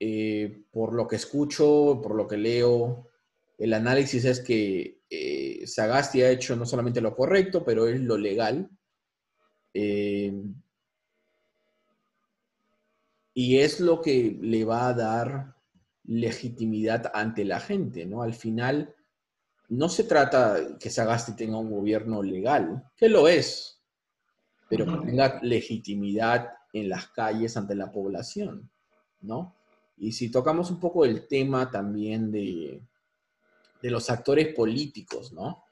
eh, 0.00 0.64
por 0.72 0.94
lo 0.94 1.06
que 1.06 1.16
escucho, 1.16 2.00
por 2.02 2.14
lo 2.14 2.26
que 2.26 2.38
leo, 2.38 3.10
el 3.58 3.74
análisis 3.74 4.24
es 4.24 4.40
que 4.40 5.02
eh, 5.08 5.66
Sagasti 5.66 6.22
ha 6.22 6.30
hecho 6.30 6.56
no 6.56 6.64
solamente 6.64 7.02
lo 7.02 7.14
correcto, 7.14 7.62
pero 7.62 7.86
es 7.86 8.00
lo 8.00 8.16
legal. 8.16 8.70
y 13.36 13.58
es 13.58 13.80
lo 13.80 14.00
que 14.00 14.38
le 14.40 14.64
va 14.64 14.88
a 14.88 14.94
dar 14.94 15.56
legitimidad 16.04 17.10
ante 17.12 17.44
la 17.44 17.58
gente, 17.60 18.06
¿no? 18.06 18.22
Al 18.22 18.32
final, 18.32 18.94
no 19.68 19.88
se 19.88 20.04
trata 20.04 20.78
que 20.78 20.90
Sagasti 20.90 21.34
tenga 21.34 21.58
un 21.58 21.70
gobierno 21.70 22.22
legal, 22.22 22.84
que 22.96 23.08
lo 23.08 23.26
es, 23.26 23.73
pero 24.76 25.00
que 25.00 25.06
tenga 25.06 25.40
legitimidad 25.42 26.50
en 26.72 26.88
las 26.88 27.08
calles 27.08 27.56
ante 27.56 27.74
la 27.74 27.90
población, 27.90 28.70
¿no? 29.20 29.54
Y 29.96 30.12
si 30.12 30.30
tocamos 30.30 30.70
un 30.70 30.80
poco 30.80 31.04
el 31.04 31.26
tema 31.28 31.70
también 31.70 32.32
de, 32.32 32.82
de 33.80 33.90
los 33.90 34.10
actores 34.10 34.54
políticos, 34.54 35.32
¿no? 35.32 35.64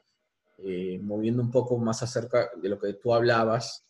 Eh, 0.59 0.99
moviendo 1.01 1.41
un 1.41 1.51
poco 1.51 1.77
más 1.77 2.03
acerca 2.03 2.49
de 2.61 2.69
lo 2.69 2.79
que 2.79 2.93
tú 2.93 3.13
hablabas, 3.13 3.83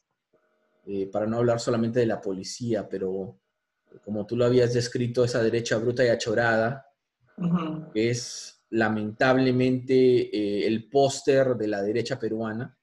eh, 0.85 1.07
para 1.11 1.27
no 1.27 1.37
hablar 1.37 1.59
solamente 1.59 1.99
de 1.99 2.05
la 2.05 2.19
policía, 2.19 2.87
pero 2.89 3.37
como 4.03 4.25
tú 4.25 4.35
lo 4.35 4.45
habías 4.45 4.73
descrito, 4.73 5.23
esa 5.23 5.41
derecha 5.43 5.77
bruta 5.77 6.03
y 6.03 6.09
achorada, 6.09 6.87
es 7.93 8.63
lamentablemente 8.71 9.95
eh, 9.95 10.67
el 10.67 10.89
póster 10.89 11.55
de 11.55 11.67
la 11.67 11.81
derecha 11.81 12.17
peruana, 12.17 12.77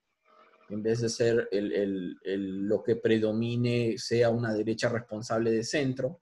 en 0.71 0.83
vez 0.83 1.01
de 1.01 1.09
ser 1.09 1.49
lo 1.53 2.83
que 2.83 2.97
predomine, 2.97 3.99
sea 3.99 4.31
una 4.31 4.55
derecha 4.55 4.89
responsable 4.89 5.51
de 5.51 5.65
centro, 5.65 6.21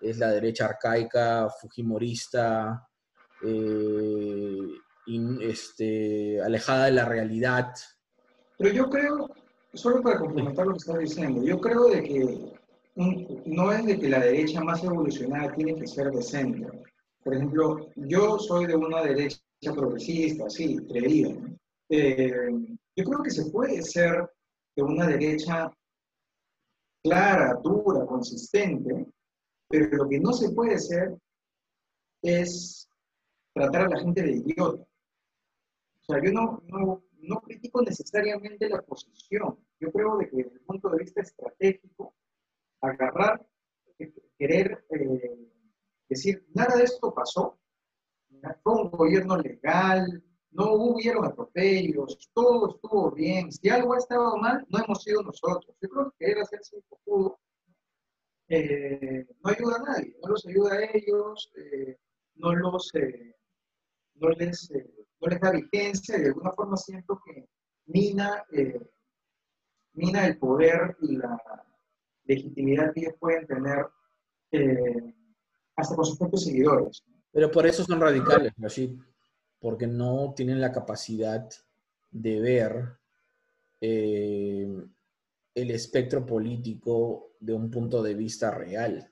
es 0.00 0.18
la 0.18 0.30
derecha 0.30 0.66
arcaica, 0.66 1.48
fujimorista, 1.60 2.88
eh, 3.44 4.68
este, 5.40 6.40
alejada 6.40 6.86
de 6.86 6.92
la 6.92 7.04
realidad. 7.04 7.72
Pero 8.58 8.72
yo 8.72 8.88
creo, 8.88 9.30
solo 9.74 10.02
para 10.02 10.18
complementar 10.18 10.66
lo 10.66 10.72
que 10.72 10.78
estás 10.78 10.98
diciendo, 10.98 11.42
yo 11.42 11.60
creo 11.60 11.88
de 11.88 12.02
que 12.02 12.52
no 12.94 13.72
es 13.72 13.86
de 13.86 13.98
que 13.98 14.08
la 14.08 14.20
derecha 14.20 14.60
más 14.60 14.84
evolucionada 14.84 15.54
tiene 15.54 15.74
que 15.74 15.86
ser 15.86 16.10
de 16.10 16.22
centro. 16.22 16.70
Por 17.24 17.34
ejemplo, 17.34 17.88
yo 17.96 18.38
soy 18.38 18.66
de 18.66 18.76
una 18.76 19.02
derecha 19.02 19.38
progresista, 19.74 20.50
sí, 20.50 20.76
creída. 20.88 21.30
Eh, 21.88 22.50
yo 22.96 23.04
creo 23.04 23.22
que 23.22 23.30
se 23.30 23.50
puede 23.50 23.82
ser 23.82 24.30
de 24.76 24.82
una 24.82 25.06
derecha 25.06 25.72
clara, 27.02 27.54
dura, 27.62 28.06
consistente, 28.06 29.06
pero 29.68 29.86
lo 29.96 30.08
que 30.08 30.20
no 30.20 30.32
se 30.32 30.52
puede 30.52 30.74
hacer 30.74 31.16
es 32.22 32.88
tratar 33.54 33.86
a 33.86 33.88
la 33.88 34.00
gente 34.00 34.22
de 34.22 34.32
idiota. 34.32 34.82
O 34.82 36.04
sea, 36.04 36.22
yo 36.22 36.32
no, 36.32 36.62
no, 36.66 37.04
no 37.18 37.40
critico 37.40 37.82
necesariamente 37.82 38.68
la 38.68 38.82
posición. 38.82 39.58
Yo 39.80 39.90
creo 39.92 40.16
de 40.18 40.28
que 40.28 40.36
desde 40.36 40.54
el 40.54 40.60
punto 40.60 40.90
de 40.90 40.98
vista 40.98 41.20
estratégico, 41.22 42.14
agarrar, 42.80 43.46
querer 44.38 44.84
eh, 44.90 45.50
decir, 46.08 46.46
nada 46.54 46.76
de 46.76 46.84
esto 46.84 47.14
pasó, 47.14 47.58
fue 48.62 48.74
un 48.74 48.90
gobierno 48.90 49.36
legal, 49.36 50.22
no 50.52 50.72
hubieron 50.74 51.24
atropellos, 51.24 52.30
todo 52.32 52.70
estuvo 52.70 53.10
bien, 53.10 53.50
si 53.50 53.68
algo 53.68 53.94
ha 53.94 53.98
estado 53.98 54.36
mal, 54.36 54.64
no 54.68 54.84
hemos 54.84 55.02
sido 55.02 55.22
nosotros. 55.22 55.74
Yo 55.80 55.88
creo 55.88 56.10
que 56.10 56.26
querer 56.26 56.42
hacerse 56.42 56.76
un 56.76 56.82
poco 56.88 57.40
eh, 58.48 59.26
no 59.42 59.50
ayuda 59.50 59.76
a 59.76 59.92
nadie, 59.92 60.16
no 60.22 60.28
los 60.30 60.46
ayuda 60.46 60.74
a 60.74 60.84
ellos, 60.92 61.52
eh, 61.56 61.98
no, 62.34 62.54
los, 62.54 62.90
no, 64.14 64.28
les, 64.30 64.70
no 65.20 65.28
les 65.28 65.40
da 65.40 65.52
vigencia 65.52 66.18
de 66.18 66.28
alguna 66.28 66.52
forma 66.52 66.76
siento 66.76 67.18
que 67.24 67.48
mina, 67.86 68.44
mina 69.94 70.26
el 70.26 70.38
poder 70.38 70.96
y 71.00 71.16
la, 71.16 71.38
legitimidad 72.24 72.92
que 72.92 73.00
ellos 73.00 73.14
pueden 73.18 73.46
tener 73.46 73.86
eh, 74.52 75.14
hasta 75.76 75.96
con 75.96 76.04
sus 76.04 76.18
propios 76.18 76.44
seguidores. 76.44 77.02
Pero 77.32 77.50
por 77.50 77.66
eso 77.66 77.84
son 77.84 78.00
radicales, 78.00 78.52
Rashid, 78.56 78.98
porque 79.62 79.86
no 79.86 80.34
tienen 80.36 80.60
la 80.60 80.72
capacidad 80.72 81.48
de 82.10 82.40
ver 82.40 82.98
eh, 83.80 84.68
el 85.54 85.70
espectro 85.70 86.26
político 86.26 87.36
de 87.38 87.52
un 87.52 87.70
punto 87.70 88.02
de 88.02 88.14
vista 88.14 88.50
real, 88.50 89.08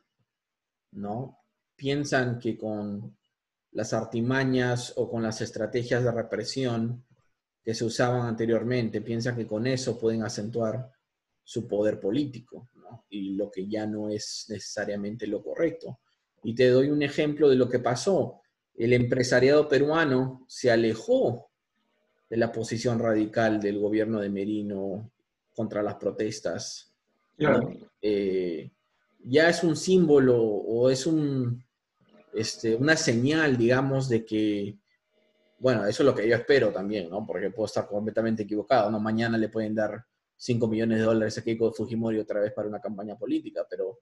¿no? 0.90 1.38
Piensan 1.76 2.40
que 2.40 2.59
con 2.59 3.16
las 3.71 3.92
artimañas 3.92 4.92
o 4.97 5.09
con 5.09 5.23
las 5.23 5.40
estrategias 5.40 6.02
de 6.02 6.11
represión 6.11 7.07
que 7.62 7.73
se 7.73 7.85
usaban 7.85 8.26
anteriormente, 8.26 9.02
piensan 9.02 9.37
que 9.37 9.47
con 9.47 9.69
eso 9.69 10.00
pueden 10.00 10.25
acentuar 10.25 10.90
su 11.45 11.69
poder 11.69 12.00
político 12.00 12.69
y 13.09 13.35
lo 13.37 13.52
que 13.52 13.69
ya 13.69 13.87
no 13.87 14.09
es 14.09 14.47
necesariamente 14.49 15.28
lo 15.28 15.45
correcto. 15.45 16.00
Y 16.42 16.57
te 16.57 16.71
doy 16.71 16.90
un 16.90 17.02
ejemplo 17.02 17.49
de 17.49 17.54
lo 17.54 17.69
que 17.69 17.78
pasó. 17.78 18.40
El 18.80 18.94
empresariado 18.94 19.68
peruano 19.68 20.46
se 20.49 20.70
alejó 20.70 21.50
de 22.30 22.38
la 22.38 22.50
posición 22.50 22.99
radical 22.99 23.60
del 23.60 23.78
gobierno 23.78 24.20
de 24.20 24.30
Merino 24.30 25.12
contra 25.54 25.82
las 25.82 25.96
protestas. 25.96 26.90
Eh, 28.00 28.70
ya 29.22 29.50
es 29.50 29.62
un 29.64 29.76
símbolo 29.76 30.42
o 30.42 30.88
es 30.88 31.06
un, 31.06 31.62
este, 32.32 32.75
una 32.75 32.96
señal, 32.96 33.58
digamos, 33.58 34.08
de 34.08 34.25
que, 34.25 34.78
bueno, 35.58 35.84
eso 35.84 36.02
es 36.02 36.06
lo 36.06 36.14
que 36.14 36.26
yo 36.26 36.34
espero 36.34 36.72
también, 36.72 37.10
¿no? 37.10 37.26
Porque 37.26 37.50
puedo 37.50 37.66
estar 37.66 37.87
completamente 37.87 38.44
equivocado, 38.44 38.90
¿no? 38.90 38.99
Mañana 38.99 39.37
le 39.37 39.50
pueden 39.50 39.75
dar 39.75 40.02
5 40.37 40.66
millones 40.66 41.00
de 41.00 41.04
dólares 41.04 41.37
a 41.37 41.44
Keiko 41.44 41.70
Fujimori 41.70 42.18
otra 42.18 42.40
vez 42.40 42.54
para 42.54 42.66
una 42.66 42.80
campaña 42.80 43.14
política, 43.18 43.66
pero 43.68 43.99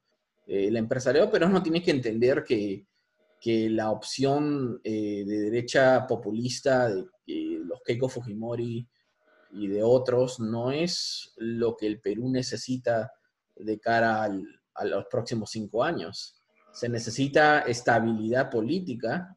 eh, 0.47 0.69
el 0.69 0.77
empresariado 0.77 1.37
no 1.49 1.61
tiene 1.61 1.83
que 1.83 1.91
entender 1.91 2.45
que, 2.45 2.85
que 3.39 3.69
la 3.69 3.91
opción 3.91 4.81
eh, 4.83 5.23
de 5.25 5.39
derecha 5.41 6.05
populista 6.07 6.89
de 6.89 7.05
los 7.25 7.81
Keiko 7.85 8.09
Fujimori 8.09 8.87
y 9.51 9.67
de 9.67 9.83
otros 9.83 10.39
no 10.39 10.71
es 10.71 11.33
lo 11.37 11.75
que 11.75 11.87
el 11.87 11.99
Perú 12.01 12.29
necesita 12.29 13.11
de 13.55 13.79
cara 13.79 14.23
a 14.23 14.85
los 14.85 15.05
próximos 15.05 15.51
cinco 15.51 15.83
años. 15.83 16.35
Se 16.71 16.89
necesita 16.89 17.61
estabilidad 17.61 18.49
política, 18.49 19.35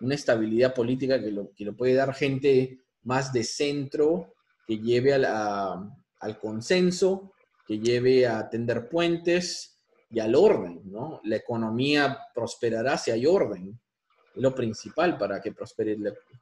una 0.00 0.14
estabilidad 0.14 0.74
política 0.74 1.20
que 1.20 1.30
lo, 1.30 1.52
que 1.52 1.64
lo 1.64 1.76
puede 1.76 1.94
dar 1.94 2.14
gente 2.14 2.80
más 3.02 3.32
de 3.32 3.44
centro, 3.44 4.34
que 4.66 4.78
lleve 4.78 5.14
a 5.26 5.90
al 6.24 6.38
consenso, 6.38 7.32
que 7.66 7.78
lleve 7.78 8.26
a 8.26 8.48
tender 8.48 8.88
puentes 8.88 9.73
y 10.10 10.20
al 10.20 10.34
orden, 10.34 10.82
¿no? 10.84 11.20
La 11.24 11.36
economía 11.36 12.18
prosperará 12.34 12.96
si 12.96 13.10
hay 13.10 13.26
orden. 13.26 13.78
Es 14.34 14.42
lo 14.42 14.54
principal 14.54 15.16
para 15.16 15.40
que 15.40 15.52
prospere 15.52 15.96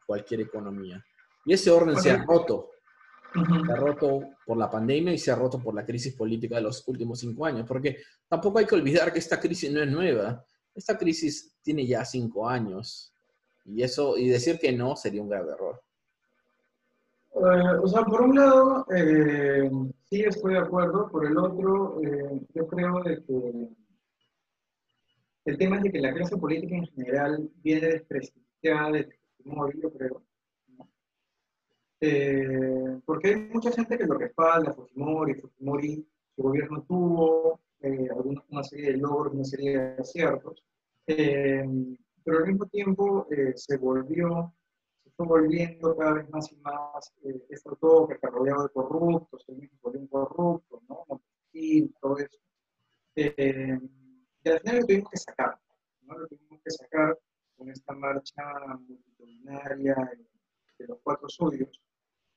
cualquier 0.07 0.43
economía. 0.43 1.05
Y 1.45 1.53
ese 1.53 1.71
orden 1.71 1.97
se 1.99 2.11
ha 2.11 2.25
roto. 2.25 2.71
Se 3.33 3.73
ha 3.73 3.77
roto 3.77 4.21
por 4.45 4.59
la 4.59 4.71
pandemia 4.71 5.13
y 5.13 5.19
se 5.19 5.31
ha 5.31 5.37
roto 5.37 5.59
por 5.59 5.75
la 5.75 5.87
crisis 5.87 6.15
política 6.15 6.57
de 6.57 6.63
los 6.63 6.87
últimos 6.87 7.21
cinco 7.21 7.47
años, 7.47 7.67
porque 7.67 7.99
tampoco 8.29 8.59
hay 8.59 8.67
que 8.67 8.75
olvidar 8.75 9.13
que 9.13 9.19
esta 9.19 9.41
crisis 9.41 9.71
no 9.73 9.83
es 9.83 9.91
nueva. 9.91 10.45
Esta 10.75 10.99
crisis 10.99 11.57
tiene 11.63 11.87
ya 11.87 12.05
cinco 12.05 12.49
años. 12.49 13.13
Y 13.65 13.83
eso, 13.83 14.19
y 14.19 14.29
decir 14.29 14.59
que 14.59 14.73
no 14.73 14.97
sería 14.97 15.23
un 15.23 15.29
grave 15.29 15.53
error. 15.53 15.83
Eh, 17.35 17.79
o 17.83 17.87
sea, 17.89 18.05
por 18.05 18.21
un 18.23 18.37
lado, 18.37 18.87
eh, 18.95 19.71
sí 20.11 20.23
estoy 20.23 20.53
de 20.55 20.61
acuerdo, 20.61 21.09
por 21.11 21.27
el 21.27 21.37
otro, 21.39 22.01
eh, 22.03 22.41
yo 22.55 22.67
creo 22.67 23.03
de 23.03 23.25
que 23.25 23.69
el 25.47 25.59
tema 25.59 25.77
es 25.77 25.83
de 25.85 25.93
que 25.93 26.01
la 26.01 26.13
clase 26.13 26.37
política 26.37 26.77
en 26.77 26.87
general 26.89 27.51
viene 27.63 27.89
desprestigiada 27.89 28.93
desde 28.93 29.19
Fujimori, 29.39 29.81
yo 29.81 29.91
creo. 29.93 30.23
porque 33.07 33.29
hay 33.29 33.37
mucha 33.53 33.73
gente 33.73 33.97
que 33.97 34.07
lo 34.07 34.19
respalda, 34.19 34.75
Fujimori, 34.75 35.35
Fujimori, 35.35 36.07
su 36.37 36.43
gobierno 36.43 36.83
tuvo 36.83 37.61
una 38.51 38.63
serie 38.63 38.93
de 38.93 38.99
logros, 38.99 39.35
una 39.35 39.45
serie 39.45 39.79
de 39.79 40.01
aciertos, 40.01 40.63
pero 41.07 42.39
al 42.39 42.47
mismo 42.47 42.67
tiempo 42.67 43.27
se 43.55 43.77
volvió 43.79 44.53
volviendo 45.19 45.97
cada 45.97 46.15
vez 46.15 46.31
más 46.31 46.51
y 46.53 46.57
más 46.57 47.13
eh, 47.25 47.47
esto 47.51 47.77
todo 47.81 48.09
que 48.09 48.15
está 48.15 48.29
rodeado 48.29 48.65
de 48.65 48.71
corruptos, 48.71 49.45
el 49.49 49.57
mismo 49.57 49.79
volvió 49.83 50.01
un 50.01 50.07
corrupto, 50.09 50.83
¿no? 50.89 51.23
Y 51.53 51.89
todo 52.01 52.19
eso. 52.19 52.39
Eh, 53.15 53.79
y 54.45 54.49
al 54.49 54.61
final 54.61 54.81
lo 54.81 54.87
tuvimos 54.87 55.11
que 55.11 55.19
sacar, 55.19 55.59
¿no? 56.03 56.19
Lo 56.19 56.27
tuvimos 56.27 56.61
que 56.65 56.71
sacar 56.71 57.19
con 57.57 57.71
esta 57.71 57.95
marcha 57.95 58.43
multitudinaria 58.89 59.95
de 60.79 60.87
los 60.89 60.99
cuatro 61.03 61.29
suyos 61.29 61.81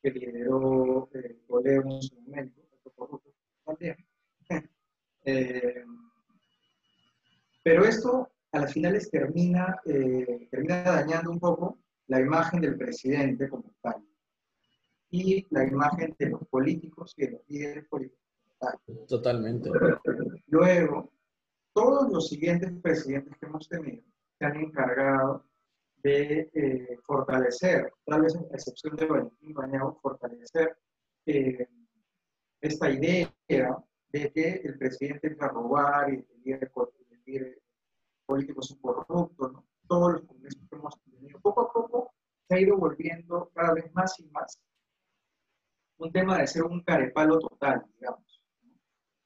que 0.01 0.11
lideró 0.11 1.09
eh, 1.13 1.39
Toledo 1.47 1.83
en 1.89 2.01
su 2.01 2.15
momento, 2.21 2.61
corrupto 2.95 3.31
también. 3.65 3.97
eh, 5.25 5.83
pero 7.63 7.83
esto 7.85 8.29
a 8.51 8.59
las 8.59 8.73
finales 8.73 9.09
termina, 9.09 9.81
eh, 9.85 10.47
termina 10.51 10.83
dañando 10.83 11.31
un 11.31 11.39
poco 11.39 11.79
la 12.07 12.19
imagen 12.19 12.61
del 12.61 12.77
presidente 12.77 13.49
como 13.49 13.73
tal 13.81 14.03
y 15.09 15.45
la 15.49 15.65
imagen 15.65 16.15
de 16.17 16.29
los 16.29 16.47
políticos 16.47 17.13
y 17.17 17.25
de 17.25 17.31
los 17.31 17.41
líderes 17.47 17.87
políticos 17.87 18.25
tal. 18.59 18.79
Totalmente. 19.07 19.69
Luego, 20.47 21.11
todos 21.73 22.11
los 22.11 22.27
siguientes 22.27 22.71
presidentes 22.81 23.37
que 23.37 23.45
hemos 23.45 23.67
tenido 23.67 24.03
se 24.37 24.45
han 24.45 24.57
encargado 24.57 25.45
de 26.03 26.49
eh, 26.53 26.97
fortalecer, 27.03 27.91
tal 28.05 28.21
vez 28.21 28.35
en 28.35 28.45
excepción 28.51 28.95
de 28.95 29.05
Valentín 29.05 29.53
Bañado, 29.53 29.97
fortalecer 30.01 30.77
eh, 31.25 31.67
esta 32.61 32.89
idea 32.89 33.33
de 33.47 34.31
que 34.31 34.61
el 34.63 34.77
presidente 34.77 35.27
es 35.27 35.41
a 35.41 35.47
robar 35.47 36.13
y 36.13 36.17
el 36.17 36.41
líder, 36.43 36.71
el 37.09 37.21
líder 37.25 37.61
político 38.25 38.61
es 38.61 38.71
un 38.71 38.81
corrupto, 38.81 39.49
¿no? 39.49 39.65
todos 39.87 40.13
los 40.13 40.21
congresos 40.23 40.61
se 42.55 42.61
ha 42.61 42.67
ido 42.67 42.77
volviendo 42.77 43.51
cada 43.53 43.73
vez 43.73 43.91
más 43.93 44.19
y 44.19 44.25
más 44.29 44.59
un 45.97 46.11
tema 46.11 46.39
de 46.39 46.47
ser 46.47 46.63
un 46.63 46.83
carepalo 46.83 47.39
total, 47.39 47.85
digamos. 47.95 48.41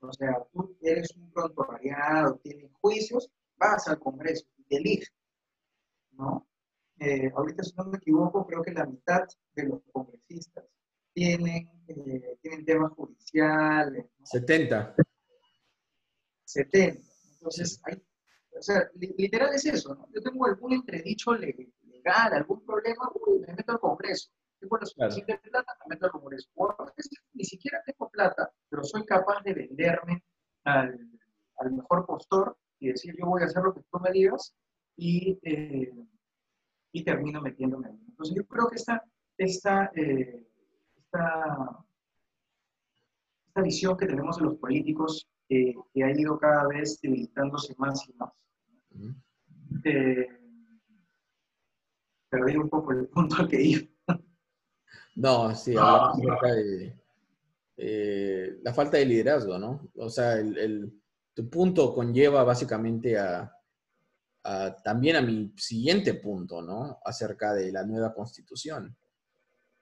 O 0.02 0.14
sea, 0.14 0.38
tú 0.52 0.78
eres 0.82 1.16
un 1.16 1.32
pronto 1.32 1.66
variado, 1.68 2.38
tienes 2.38 2.72
juicios, 2.80 3.30
vas 3.58 3.88
al 3.88 4.00
Congreso 4.00 4.46
y 4.58 4.64
te 4.64 5.02
¿no? 6.12 6.48
Eh, 7.00 7.32
ahorita, 7.36 7.64
si 7.64 7.74
no 7.76 7.86
me 7.86 7.98
equivoco, 7.98 8.46
creo 8.46 8.62
que 8.62 8.72
la 8.72 8.86
mitad 8.86 9.28
de 9.54 9.64
los 9.64 9.82
congresistas 9.92 10.66
tienen, 11.14 11.70
eh, 11.88 12.38
tienen 12.42 12.66
temas 12.66 12.92
judiciales. 12.92 14.06
70. 14.24 14.96
70. 16.44 17.02
Entonces, 17.34 17.82
hay, 17.86 17.96
o 18.58 18.62
sea, 18.62 18.90
literal 18.96 19.54
es 19.54 19.66
eso, 19.66 19.96
¿no? 19.96 20.08
Yo 20.14 20.22
tengo 20.22 20.46
algún 20.46 20.74
entredicho 20.74 21.34
legal, 21.34 21.72
algún 22.06 22.66
problema, 22.66 23.10
uy, 23.26 23.40
me 23.40 23.54
meto 23.54 23.72
al 23.74 23.80
Congreso. 23.80 24.30
Tengo 24.60 24.78
la 24.78 24.86
suficiente 24.86 25.50
plata, 25.50 25.78
me 25.86 25.96
meto 25.96 26.06
al 26.08 26.12
Congreso. 26.12 26.50
O 26.56 26.70
a 26.70 26.94
veces 26.96 27.12
ni 27.34 27.44
siquiera 27.44 27.82
tengo 27.86 28.10
plata, 28.10 28.52
pero 28.70 28.84
soy 28.84 29.06
capaz 29.06 29.42
de 29.44 29.54
venderme 29.54 30.24
al, 30.64 31.00
al 31.58 31.72
mejor 31.72 32.06
postor 32.06 32.58
y 32.80 32.90
decir, 32.90 33.16
yo 33.18 33.26
voy 33.26 33.42
a 33.42 33.46
hacer 33.46 33.64
lo 33.64 33.74
que 33.74 33.82
tú 33.92 34.00
me 34.00 34.12
digas 34.12 34.56
y, 34.96 35.40
eh, 35.44 35.94
y 36.92 37.04
termino 37.04 37.42
metiéndome 37.42 37.88
ahí. 37.88 38.00
Entonces, 38.08 38.36
yo 38.36 38.46
creo 38.46 38.68
que 38.68 38.76
esta, 38.76 39.04
esta, 39.38 39.92
eh, 39.96 40.48
esta, 40.98 41.86
esta 43.48 43.62
visión 43.62 43.98
que 43.98 44.08
tenemos 44.08 44.38
de 44.38 44.44
los 44.44 44.56
políticos 44.56 45.28
eh, 45.50 45.74
que 45.94 46.04
ha 46.04 46.12
ido 46.12 46.38
cada 46.38 46.68
vez 46.68 47.00
debilitándose 47.02 47.76
más 47.78 48.08
y 48.08 48.14
más. 48.14 48.34
Perdí 52.30 52.56
un 52.56 52.70
poco 52.70 52.92
el 52.92 53.08
punto 53.08 53.38
al 53.38 53.48
que 53.48 53.62
iba. 53.62 53.88
No, 55.16 55.54
sí, 55.56 55.76
hablamos 55.76 56.20
acerca 56.20 56.54
de 56.54 57.00
eh, 57.78 58.60
la 58.62 58.74
falta 58.74 58.98
de 58.98 59.06
liderazgo, 59.06 59.58
¿no? 59.58 59.90
O 59.96 60.10
sea, 60.10 60.36
el, 60.36 60.94
tu 61.34 61.50
punto 61.50 61.94
conlleva 61.94 62.44
básicamente 62.44 63.18
a, 63.18 63.54
también 64.84 65.16
a 65.16 65.22
mi 65.22 65.54
siguiente 65.58 66.16
punto, 66.16 66.62
¿no? 66.62 67.00
Acerca 67.04 67.54
de 67.54 67.72
la 67.72 67.86
nueva 67.86 68.14
constitución. 68.14 68.96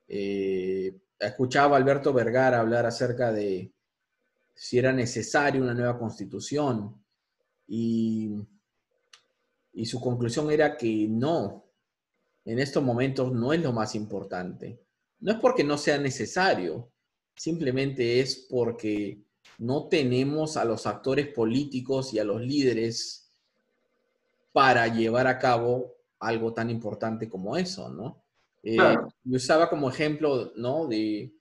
Eh, 0.07 0.95
escuchaba 1.19 1.75
a 1.75 1.79
Alberto 1.79 2.13
Vergara 2.13 2.59
hablar 2.59 2.85
acerca 2.85 3.31
de 3.31 3.71
si 4.53 4.77
era 4.79 4.91
necesaria 4.91 5.61
una 5.61 5.73
nueva 5.73 5.97
constitución 5.97 7.03
y, 7.67 8.35
y 9.73 9.85
su 9.85 9.99
conclusión 10.01 10.51
era 10.51 10.75
que 10.75 11.07
no, 11.09 11.66
en 12.47 12.59
estos 12.59 12.81
momentos 12.81 13.33
no 13.33 13.51
es 13.51 13.61
lo 13.61 13.73
más 13.73 13.93
importante. 13.93 14.79
No 15.19 15.33
es 15.33 15.39
porque 15.39 15.65
no 15.65 15.77
sea 15.77 15.97
necesario, 15.97 16.89
simplemente 17.35 18.21
es 18.21 18.47
porque 18.49 19.21
no 19.57 19.89
tenemos 19.89 20.55
a 20.55 20.63
los 20.63 20.87
actores 20.87 21.27
políticos 21.27 22.13
y 22.13 22.19
a 22.19 22.23
los 22.23 22.41
líderes 22.41 23.33
para 24.53 24.87
llevar 24.87 25.27
a 25.27 25.37
cabo 25.37 25.95
algo 26.19 26.53
tan 26.53 26.69
importante 26.69 27.27
como 27.27 27.57
eso, 27.57 27.89
¿no? 27.89 28.23
Eh, 28.63 28.77
usaba 29.25 29.69
como 29.69 29.89
ejemplo, 29.89 30.53
¿no? 30.55 30.87
De, 30.87 31.33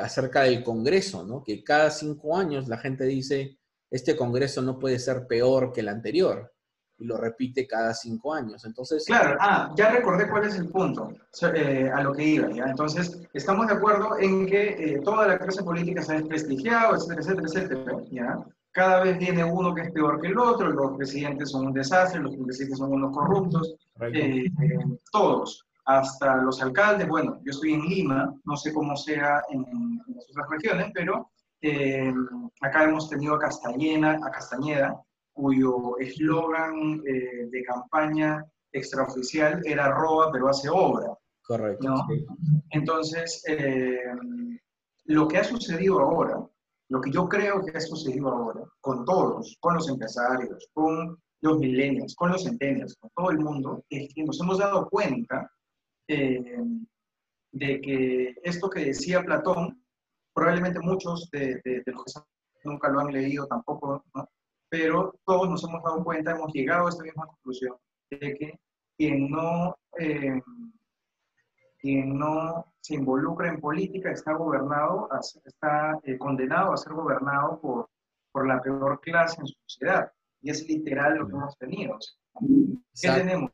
acerca 0.00 0.42
del 0.42 0.64
Congreso, 0.64 1.24
¿no? 1.24 1.44
Que 1.44 1.62
cada 1.62 1.92
cinco 1.92 2.36
años 2.36 2.66
la 2.66 2.78
gente 2.78 3.04
dice, 3.04 3.56
este 3.88 4.16
Congreso 4.16 4.62
no 4.62 4.80
puede 4.80 4.98
ser 4.98 5.28
peor 5.28 5.72
que 5.72 5.80
el 5.80 5.88
anterior. 5.88 6.52
Y 6.98 7.04
lo 7.04 7.16
repite 7.16 7.66
cada 7.66 7.94
cinco 7.94 8.34
años. 8.34 8.64
Entonces... 8.64 9.04
Claro, 9.06 9.36
ah, 9.40 9.72
ya 9.76 9.90
recordé 9.90 10.28
cuál 10.28 10.44
es 10.44 10.56
el 10.56 10.68
punto 10.68 11.12
eh, 11.54 11.90
a 11.94 12.02
lo 12.02 12.12
que 12.12 12.24
iba, 12.24 12.50
¿ya? 12.50 12.64
Entonces, 12.64 13.22
estamos 13.32 13.68
de 13.68 13.74
acuerdo 13.74 14.18
en 14.18 14.46
que 14.46 14.70
eh, 14.70 15.00
toda 15.04 15.28
la 15.28 15.38
clase 15.38 15.62
política 15.62 16.02
se 16.02 16.12
ha 16.12 16.18
desprestigiado, 16.18 16.96
etcétera, 16.96 17.20
etcétera, 17.20 17.46
etcétera, 17.46 17.98
¿ya? 18.10 18.36
Cada 18.72 19.02
vez 19.02 19.18
viene 19.18 19.44
uno 19.44 19.74
que 19.74 19.82
es 19.82 19.90
peor 19.92 20.20
que 20.20 20.28
el 20.28 20.38
otro, 20.38 20.68
los 20.68 20.96
presidentes 20.96 21.50
son 21.50 21.66
un 21.66 21.72
desastre, 21.72 22.20
los 22.20 22.36
presidentes 22.36 22.78
son 22.78 22.92
unos 22.92 23.16
corruptos, 23.16 23.74
eh, 24.12 24.44
todos 25.10 25.64
hasta 25.84 26.36
los 26.36 26.62
alcaldes. 26.62 27.08
Bueno, 27.08 27.40
yo 27.44 27.50
estoy 27.50 27.72
en 27.72 27.82
Lima, 27.82 28.34
no 28.44 28.56
sé 28.56 28.72
cómo 28.72 28.94
sea 28.96 29.42
en, 29.50 30.00
las 30.14 30.28
otras 30.30 30.50
regiones, 30.50 30.90
pero 30.94 31.30
eh, 31.62 32.12
acá 32.60 32.84
hemos 32.84 33.08
tenido 33.08 33.34
a 33.34 33.38
Castañeda, 33.38 34.18
a 34.22 34.30
Castañeda 34.30 35.00
cuyo 35.38 35.96
eslogan 35.98 37.00
eh, 37.06 37.46
de 37.48 37.62
campaña 37.62 38.44
extraoficial 38.72 39.62
era 39.64 39.92
roba 39.92 40.30
pero 40.32 40.48
hace 40.48 40.68
obra. 40.68 41.16
Correcto. 41.46 41.94
Entonces, 42.70 43.42
eh, 43.46 44.00
lo 45.04 45.28
que 45.28 45.38
ha 45.38 45.44
sucedido 45.44 46.00
ahora, 46.00 46.44
lo 46.90 47.00
que 47.00 47.10
yo 47.10 47.28
creo 47.28 47.64
que 47.64 47.76
ha 47.76 47.80
sucedido 47.80 48.28
ahora, 48.28 48.62
con 48.80 49.04
todos, 49.04 49.56
con 49.60 49.74
los 49.74 49.88
empresarios, 49.88 50.68
con 50.74 51.16
los 51.40 51.58
millennials, 51.58 52.14
con 52.16 52.32
los 52.32 52.42
centennials, 52.44 52.96
con 52.96 53.10
todo 53.14 53.30
el 53.30 53.38
mundo, 53.38 53.84
es 53.88 54.12
que 54.12 54.24
nos 54.24 54.40
hemos 54.40 54.58
dado 54.58 54.88
cuenta 54.90 55.50
eh, 56.08 56.62
de 57.52 57.80
que 57.80 58.34
esto 58.42 58.68
que 58.68 58.86
decía 58.86 59.22
Platón, 59.22 59.82
probablemente 60.34 60.80
muchos 60.80 61.30
de, 61.30 61.62
los 61.86 62.04
que 62.04 62.68
nunca 62.68 62.88
lo 62.88 63.00
han 63.00 63.12
leído 63.12 63.46
tampoco, 63.46 64.04
pero 64.68 65.14
todos 65.24 65.48
nos 65.48 65.64
hemos 65.64 65.82
dado 65.82 66.04
cuenta, 66.04 66.32
hemos 66.32 66.52
llegado 66.52 66.86
a 66.86 66.90
esta 66.90 67.02
misma 67.02 67.26
conclusión, 67.26 67.76
de 68.10 68.18
que 68.18 68.60
quien 68.96 69.30
no, 69.30 69.76
eh, 69.98 70.40
quien 71.78 72.18
no 72.18 72.72
se 72.80 72.94
involucra 72.94 73.48
en 73.48 73.60
política 73.60 74.10
está 74.10 74.34
gobernado, 74.34 75.08
está 75.44 75.98
eh, 76.02 76.18
condenado 76.18 76.72
a 76.72 76.76
ser 76.76 76.92
gobernado 76.92 77.60
por, 77.60 77.88
por 78.32 78.46
la 78.46 78.60
peor 78.60 79.00
clase 79.00 79.40
en 79.40 79.46
su 79.46 79.54
sociedad. 79.66 80.10
Y 80.40 80.50
es 80.50 80.66
literal 80.68 81.18
lo 81.18 81.26
que 81.26 81.32
hemos 81.34 81.56
tenido. 81.58 81.98
¿Qué 83.00 83.08
tenemos? 83.08 83.50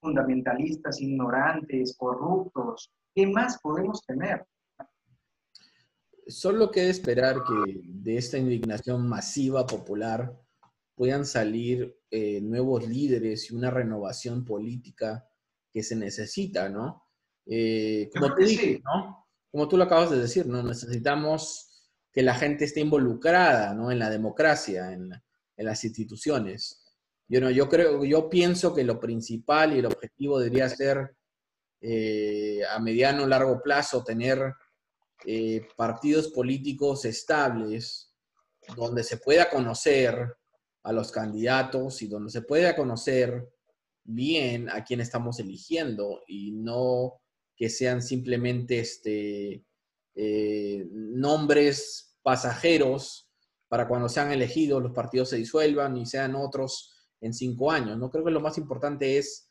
fundamentalistas, 0.00 1.00
ignorantes, 1.00 1.96
corruptos. 1.96 2.90
¿Qué 3.14 3.26
más 3.26 3.58
podemos 3.60 4.00
tener? 4.06 4.46
Solo 6.28 6.70
queda 6.70 6.90
esperar 6.90 7.42
que 7.42 7.80
de 7.84 8.16
esta 8.16 8.38
indignación 8.38 9.08
masiva 9.08 9.66
popular 9.66 10.38
puedan 10.94 11.24
salir 11.24 11.98
eh, 12.10 12.40
nuevos 12.40 12.86
líderes 12.86 13.50
y 13.50 13.54
una 13.54 13.70
renovación 13.70 14.44
política 14.44 15.26
que 15.72 15.82
se 15.82 15.96
necesita, 15.96 16.68
¿no? 16.68 17.04
Eh, 17.46 18.10
como, 18.12 18.34
tú 18.34 18.42
¿no? 18.84 19.26
como 19.50 19.68
tú 19.68 19.76
lo 19.78 19.84
acabas 19.84 20.10
de 20.10 20.18
decir, 20.18 20.46
¿no? 20.46 20.62
Necesitamos 20.62 21.88
que 22.12 22.22
la 22.22 22.34
gente 22.34 22.66
esté 22.66 22.80
involucrada, 22.80 23.72
¿no? 23.74 23.90
En 23.90 23.98
la 23.98 24.10
democracia, 24.10 24.92
en, 24.92 25.10
en 25.56 25.66
las 25.66 25.82
instituciones. 25.84 26.84
Yo, 27.26 27.40
no, 27.40 27.50
yo, 27.50 27.68
creo, 27.68 28.04
yo 28.04 28.28
pienso 28.28 28.74
que 28.74 28.84
lo 28.84 28.98
principal 28.98 29.74
y 29.74 29.80
el 29.80 29.86
objetivo 29.86 30.38
debería 30.38 30.68
ser 30.68 31.16
eh, 31.80 32.60
a 32.70 32.78
mediano 32.80 33.24
o 33.24 33.26
largo 33.26 33.62
plazo 33.62 34.02
tener 34.02 34.52
eh, 35.26 35.66
partidos 35.76 36.28
políticos 36.28 37.04
estables 37.04 38.14
donde 38.76 39.02
se 39.02 39.16
pueda 39.16 39.50
conocer 39.50 40.36
a 40.82 40.92
los 40.92 41.10
candidatos 41.10 42.02
y 42.02 42.06
donde 42.06 42.30
se 42.30 42.42
pueda 42.42 42.76
conocer 42.76 43.48
bien 44.04 44.70
a 44.70 44.84
quién 44.84 45.00
estamos 45.00 45.38
eligiendo 45.40 46.22
y 46.26 46.52
no 46.52 47.20
que 47.56 47.68
sean 47.68 48.02
simplemente 48.02 48.78
este, 48.78 49.64
eh, 50.14 50.86
nombres 50.90 52.16
pasajeros 52.22 53.28
para 53.68 53.88
cuando 53.88 54.08
sean 54.08 54.32
elegidos 54.32 54.82
los 54.82 54.92
partidos 54.92 55.30
se 55.30 55.36
disuelvan 55.36 55.96
y 55.96 56.06
sean 56.06 56.34
otros 56.36 56.94
en 57.20 57.34
cinco 57.34 57.70
años. 57.70 57.98
No 57.98 58.10
creo 58.10 58.24
que 58.24 58.30
lo 58.30 58.40
más 58.40 58.58
importante 58.58 59.18
es, 59.18 59.47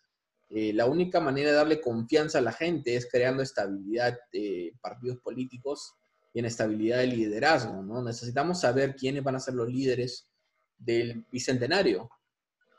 eh, 0.49 0.71
la 0.73 0.85
única 0.85 1.19
manera 1.19 1.49
de 1.49 1.57
darle 1.57 1.81
confianza 1.81 2.37
a 2.37 2.41
la 2.41 2.53
gente 2.53 2.95
es 2.95 3.07
creando 3.11 3.43
estabilidad 3.43 4.17
de 4.31 4.73
partidos 4.81 5.17
políticos 5.19 5.95
y 6.33 6.39
en 6.39 6.45
estabilidad 6.45 6.99
de 6.99 7.07
liderazgo, 7.07 7.81
¿no? 7.83 8.01
Necesitamos 8.01 8.61
saber 8.61 8.95
quiénes 8.95 9.23
van 9.23 9.35
a 9.35 9.39
ser 9.39 9.55
los 9.55 9.67
líderes 9.67 10.29
del 10.77 11.25
bicentenario. 11.31 12.09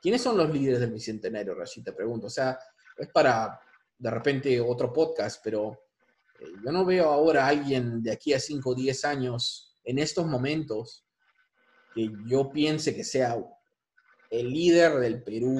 ¿Quiénes 0.00 0.22
son 0.22 0.36
los 0.36 0.50
líderes 0.50 0.80
del 0.80 0.92
bicentenario, 0.92 1.54
Rashid? 1.54 1.84
Pregunto. 1.94 2.28
O 2.28 2.30
sea, 2.30 2.58
es 2.96 3.08
para 3.08 3.60
de 3.98 4.10
repente 4.10 4.60
otro 4.60 4.92
podcast, 4.92 5.40
pero 5.44 5.88
eh, 6.40 6.46
yo 6.64 6.72
no 6.72 6.84
veo 6.84 7.10
ahora 7.10 7.44
a 7.44 7.48
alguien 7.48 8.02
de 8.02 8.12
aquí 8.12 8.32
a 8.32 8.40
5 8.40 8.70
o 8.70 8.74
10 8.74 9.04
años, 9.04 9.76
en 9.84 9.98
estos 9.98 10.26
momentos, 10.26 11.04
que 11.94 12.10
yo 12.26 12.50
piense 12.50 12.94
que 12.94 13.04
sea 13.04 13.36
el 14.30 14.50
líder 14.50 14.98
del 14.98 15.22
Perú, 15.22 15.58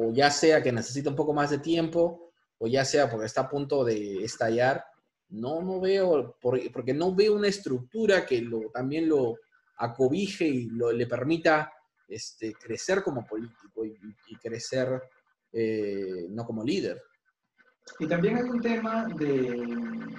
o 0.00 0.12
ya 0.12 0.30
sea 0.30 0.62
que 0.62 0.70
necesita 0.70 1.10
un 1.10 1.16
poco 1.16 1.34
más 1.34 1.50
de 1.50 1.58
tiempo, 1.58 2.32
o 2.58 2.68
ya 2.68 2.84
sea 2.84 3.10
porque 3.10 3.26
está 3.26 3.42
a 3.42 3.48
punto 3.48 3.84
de 3.84 4.24
estallar, 4.24 4.84
no, 5.30 5.60
no 5.60 5.80
veo, 5.80 6.36
porque 6.40 6.94
no 6.94 7.14
veo 7.14 7.34
una 7.34 7.48
estructura 7.48 8.24
que 8.24 8.40
lo, 8.40 8.70
también 8.72 9.08
lo 9.08 9.36
acobije 9.76 10.46
y 10.46 10.66
lo, 10.70 10.92
le 10.92 11.06
permita 11.06 11.72
este, 12.06 12.54
crecer 12.54 13.02
como 13.02 13.26
político 13.26 13.84
y, 13.84 14.36
crecer 14.36 15.02
eh, 15.52 16.26
no 16.30 16.44
como 16.46 16.62
líder. 16.62 17.02
Y 17.98 18.06
también 18.06 18.36
hay 18.36 18.44
un 18.44 18.60
tema 18.60 19.06
de, 19.16 20.12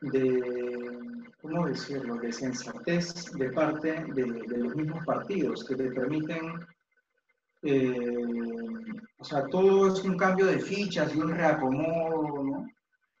de, 0.00 1.30
¿cómo 1.42 1.66
decirlo?, 1.66 2.16
de 2.16 2.32
sensatez 2.32 3.32
de 3.32 3.50
parte 3.50 4.04
de, 4.14 4.26
los 4.26 4.74
mismos 4.74 5.04
partidos 5.04 5.64
que 5.64 5.76
te 5.76 5.90
permiten, 5.90 6.66
o 9.18 9.24
sea, 9.24 9.46
todo 9.46 9.92
es 9.92 10.04
un 10.04 10.16
cambio 10.16 10.46
de 10.46 10.58
fichas 10.58 11.14
y 11.14 11.18
un 11.18 11.32
reacomodo, 11.32 12.42
¿no? 12.42 12.66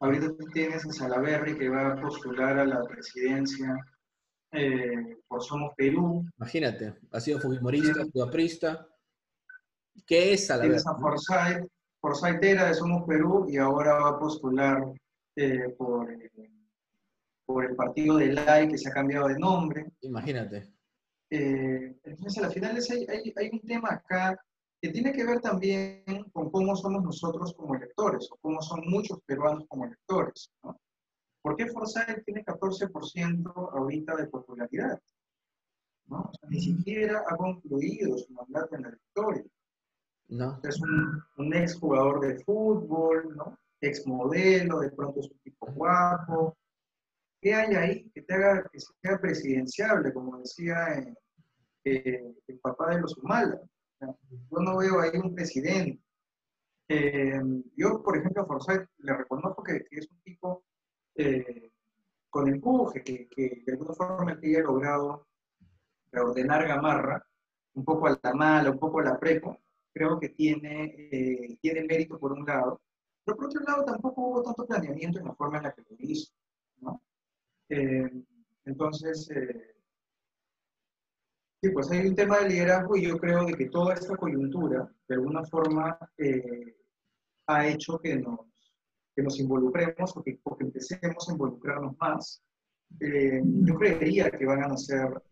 Ahorita 0.00 0.28
tienes 0.52 0.86
a 0.86 0.92
Salaverry 0.92 1.56
que 1.56 1.68
va 1.68 1.92
a 1.92 2.00
postular 2.00 2.58
a 2.58 2.66
la 2.66 2.82
presidencia 2.84 3.74
eh, 4.52 5.18
por 5.26 5.42
Somos 5.42 5.72
Perú. 5.76 6.24
Imagínate, 6.38 6.94
ha 7.10 7.20
sido 7.20 7.40
fujimorista, 7.40 8.02
aprista. 8.22 8.86
¿Qué 10.06 10.34
es 10.34 10.46
Salaverry? 10.46 10.70
Tienes 10.70 10.86
a 10.86 10.96
Forsyth, 10.96 11.66
Forsyth 12.00 12.44
era 12.44 12.66
de 12.66 12.74
Somos 12.74 13.04
Perú 13.06 13.46
y 13.48 13.56
ahora 13.56 13.94
va 13.94 14.08
a 14.10 14.18
postular 14.18 14.82
eh, 15.36 15.74
por 15.78 16.08
por 17.46 17.64
el 17.64 17.76
partido 17.76 18.16
de 18.16 18.32
LAI 18.32 18.68
que 18.68 18.76
se 18.76 18.90
ha 18.90 18.92
cambiado 18.92 19.28
de 19.28 19.38
nombre. 19.38 19.86
Imagínate. 20.02 20.75
Eh, 21.30 21.98
entonces, 22.04 22.42
al 22.42 22.52
final 22.52 22.76
hay, 22.76 23.32
hay, 23.36 23.50
un 23.52 23.60
tema 23.60 23.88
acá 23.92 24.40
que 24.80 24.90
tiene 24.90 25.12
que 25.12 25.24
ver 25.24 25.40
también 25.40 26.04
con 26.32 26.50
cómo 26.50 26.76
somos 26.76 27.02
nosotros 27.02 27.54
como 27.54 27.74
electores, 27.74 28.28
o 28.30 28.36
cómo 28.40 28.60
son 28.62 28.82
muchos 28.86 29.20
peruanos 29.26 29.64
como 29.68 29.86
electores. 29.86 30.50
¿no? 30.62 30.78
¿Por 31.42 31.56
qué 31.56 31.66
Forsyth 31.66 32.24
tiene 32.24 32.44
14% 32.44 33.70
ahorita 33.72 34.16
de 34.16 34.26
popularidad? 34.26 35.00
¿no? 36.08 36.30
ni 36.48 36.60
siquiera 36.60 37.24
ha 37.28 37.36
concluido 37.36 38.16
su 38.16 38.32
mandato 38.32 38.76
en 38.76 38.82
la 38.82 38.90
victoria. 38.90 39.44
No. 40.28 40.60
Es 40.62 40.80
un, 40.80 41.22
un 41.36 41.54
ex 41.54 41.78
jugador 41.78 42.20
de 42.20 42.38
fútbol, 42.44 43.36
¿no? 43.36 43.58
ex 43.80 44.06
modelo, 44.06 44.80
de 44.80 44.90
pronto 44.90 45.20
es 45.20 45.30
un 45.30 45.38
tipo 45.38 45.66
guapo, 45.72 46.56
¿Qué 47.46 47.54
hay 47.54 47.74
ahí 47.76 48.10
que 48.10 48.22
te 48.22 48.34
haga 48.34 48.68
que 48.72 48.80
sea 48.80 49.20
presidenciable, 49.20 50.12
como 50.12 50.36
decía 50.38 50.98
eh, 50.98 51.14
eh, 51.84 52.34
el 52.48 52.58
papá 52.58 52.92
de 52.92 53.00
los 53.00 53.16
Humala? 53.18 53.60
Yo 54.00 54.58
no 54.58 54.78
veo 54.78 54.98
ahí 54.98 55.12
un 55.14 55.32
presidente. 55.32 56.02
Eh, 56.88 57.40
yo, 57.76 58.02
por 58.02 58.16
ejemplo, 58.16 58.42
a 58.42 58.46
Forsyth 58.46 58.88
le 58.98 59.16
reconozco 59.16 59.62
que, 59.62 59.86
es 59.92 60.10
un 60.10 60.20
tipo 60.24 60.64
con 62.30 62.48
empuje, 62.48 63.04
que, 63.04 63.28
que, 63.28 63.62
de 63.64 63.72
alguna 63.74 63.94
forma 63.94 64.32
haya 64.42 64.60
logrado 64.62 65.28
reordenar 66.10 66.66
Gamarra, 66.66 67.24
un 67.74 67.84
poco 67.84 68.08
a 68.08 68.18
la 68.20 68.34
mala, 68.34 68.72
un 68.72 68.80
poco 68.80 68.98
a 68.98 69.04
la 69.04 69.20
preco, 69.20 69.56
creo 69.92 70.18
que 70.18 70.30
tiene, 70.30 71.56
tiene 71.60 71.84
mérito 71.84 72.18
por 72.18 72.32
un 72.32 72.44
lado, 72.44 72.80
pero 73.24 73.36
por 73.36 73.46
otro 73.46 73.62
lado 73.62 73.84
tampoco 73.84 74.20
hubo 74.20 74.42
tanto 74.42 74.66
planeamiento 74.66 75.20
en 75.20 75.26
la 75.26 75.34
forma 75.36 75.58
en 75.58 75.62
la 75.62 75.72
que 75.72 75.82
lo 75.82 75.96
hizo. 76.00 76.32
¿no? 76.80 77.00
Eh, 77.68 78.24
entonces, 78.64 79.28
eh, 79.30 79.74
sí, 81.60 81.70
pues 81.70 81.90
hay 81.90 82.06
un 82.06 82.14
tema 82.14 82.38
de 82.38 82.48
liderazgo 82.50 82.96
y 82.96 83.08
yo 83.08 83.18
creo 83.18 83.44
de 83.44 83.54
que 83.54 83.68
toda 83.68 83.94
esta 83.94 84.16
coyuntura, 84.16 84.88
de 85.08 85.14
alguna 85.14 85.44
forma, 85.44 85.98
eh, 86.18 86.76
ha 87.48 87.66
hecho 87.66 87.98
que 87.98 88.16
nos, 88.16 88.40
que 89.14 89.22
nos 89.22 89.38
involucremos 89.40 90.16
o 90.16 90.22
que, 90.22 90.40
empecemos 90.60 91.28
a 91.28 91.32
involucrarnos 91.32 91.96
más. 91.98 92.42
yo 93.00 93.74
creería 93.74 94.30
que 94.30 94.46
van 94.46 94.64
a 94.64 94.68
nacer, 94.68 95.22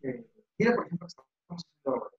mira, 0.57 0.75
por 0.75 0.85
ejemplo, 0.85 1.07
estamos 1.07 1.63
haciendo 1.63 2.11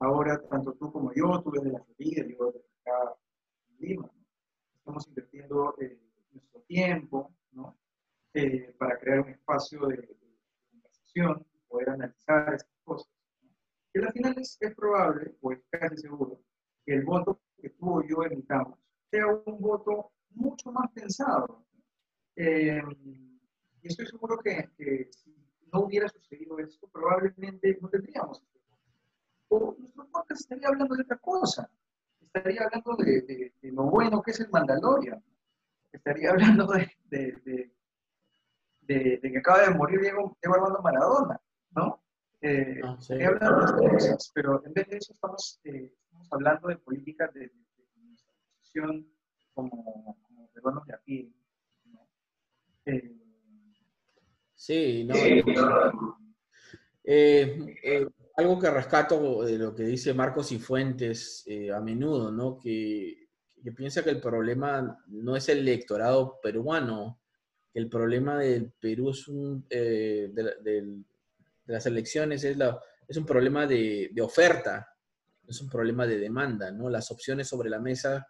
ahora. 0.00 0.40
tanto 0.48 0.74
tú 0.74 0.92
como 0.92 1.12
yo, 1.14 1.40
tú 1.42 1.50
desde 1.50 1.72
la 1.72 1.84
Florida, 1.84 2.24
yo 2.26 2.46
desde 2.46 2.66
acá 2.82 3.16
en 3.68 3.88
Lima, 3.88 4.10
estamos 4.74 5.06
invirtiendo 5.08 5.74
nuestro 6.32 6.60
tiempo, 6.62 7.34
¿no? 7.52 7.76
Eh, 8.34 8.74
para 8.78 8.98
crear 8.98 9.20
un 9.20 9.30
espacio 9.30 9.86
de, 9.86 10.06
conversación 10.70 11.46
y 11.54 11.58
poder 11.66 11.90
analizar 11.90 12.54
estas 12.54 12.76
cosas. 12.84 13.10
Y 13.94 14.00
al 14.00 14.12
final 14.12 14.34
es, 14.38 14.58
probable, 14.76 15.34
o 15.40 15.52
es 15.52 15.60
casi 15.70 15.96
seguro, 15.96 16.38
que 16.84 16.94
el 16.94 17.04
voto 17.04 17.40
que 17.56 17.70
tú 17.70 17.98
o 17.98 18.02
yo 18.06 18.22
emitamos 18.24 18.78
sea 19.10 19.26
un 19.26 19.60
voto 19.60 20.12
mucho 20.30 20.70
más 20.70 20.90
pensado. 20.92 21.64
Eh, 22.36 22.82
y 23.80 23.86
estoy 23.88 24.06
seguro 24.06 24.38
que, 24.38 24.68
si 25.10 25.34
no 25.72 25.80
hubiera 25.80 26.08
sucedido 26.08 26.58
esto, 26.58 26.86
probablemente 26.88 27.78
no 27.80 27.88
tendríamos 27.88 28.42
este 28.42 28.60
O 29.48 29.74
nuestro 29.78 30.06
podcast 30.10 30.42
estaría 30.42 30.68
hablando 30.68 30.94
de 30.94 31.02
otra 31.02 31.16
cosa. 31.16 31.70
Estaría 32.20 32.60
hablando 32.62 32.94
de, 32.96 33.54
lo 33.62 33.84
bueno 33.84 34.20
que 34.22 34.32
es 34.32 34.40
el 34.40 34.50
Mandalorian. 34.50 35.24
Estaría 35.90 36.30
hablando 36.30 36.66
de 36.66 37.72
de, 38.88 39.20
que 39.20 39.38
acaba 39.38 39.62
de 39.62 39.70
morir 39.70 40.00
Diego, 40.00 40.36
Diego 40.42 40.56
Armando 40.56 40.80
Maradona, 40.82 41.40
¿no? 41.72 42.02
Eh, 42.40 42.80
ah, 42.82 42.96
sí. 43.00 43.22
hablando 43.22 43.82
de 43.82 43.90
cosas, 43.90 44.30
pero 44.34 44.64
en 44.64 44.72
vez 44.72 44.88
de 44.88 44.96
eso 44.96 45.12
estamos, 45.12 45.60
eh, 45.64 45.92
estamos 46.02 46.28
hablando 46.32 46.68
de 46.68 46.76
políticas 46.76 47.34
de, 47.34 47.50
nuestra 47.96 48.32
posición 48.56 49.06
como, 49.52 50.16
como 50.22 50.50
peruanos 50.52 50.86
de 50.86 50.94
aquí. 50.94 51.34
¿no? 51.86 52.08
Eh, 52.86 53.12
sí, 54.54 55.04
no. 55.04 55.14
Eh, 57.10 58.06
algo 58.36 58.58
que 58.58 58.70
rescato 58.70 59.42
de 59.42 59.58
lo 59.58 59.74
que 59.74 59.82
dice 59.84 60.14
Marcos 60.14 60.52
y 60.52 60.58
Fuentes 60.58 61.44
a 61.74 61.80
menudo, 61.80 62.30
¿no? 62.30 62.58
Que, 62.58 63.28
que 63.62 63.72
piensa 63.72 64.04
que 64.04 64.10
el 64.10 64.20
problema 64.20 65.02
no 65.08 65.34
es 65.34 65.48
el 65.48 65.58
electorado 65.58 66.38
peruano, 66.40 67.18
el 67.74 67.88
problema 67.88 68.38
del 68.38 68.72
Perú 68.72 69.10
es 69.10 69.28
un, 69.28 69.64
eh, 69.70 70.30
de, 70.32 71.02
las 71.66 71.86
elecciones 71.86 72.44
es, 72.44 72.56
la, 72.56 72.80
es 73.06 73.16
un 73.16 73.26
problema 73.26 73.66
de, 73.66 74.12
oferta, 74.20 74.94
es 75.46 75.60
un 75.60 75.68
problema 75.68 76.06
de 76.06 76.18
demanda, 76.18 76.70
¿no? 76.70 76.88
Las 76.88 77.10
opciones 77.10 77.48
sobre 77.48 77.70
la 77.70 77.78
mesa 77.78 78.26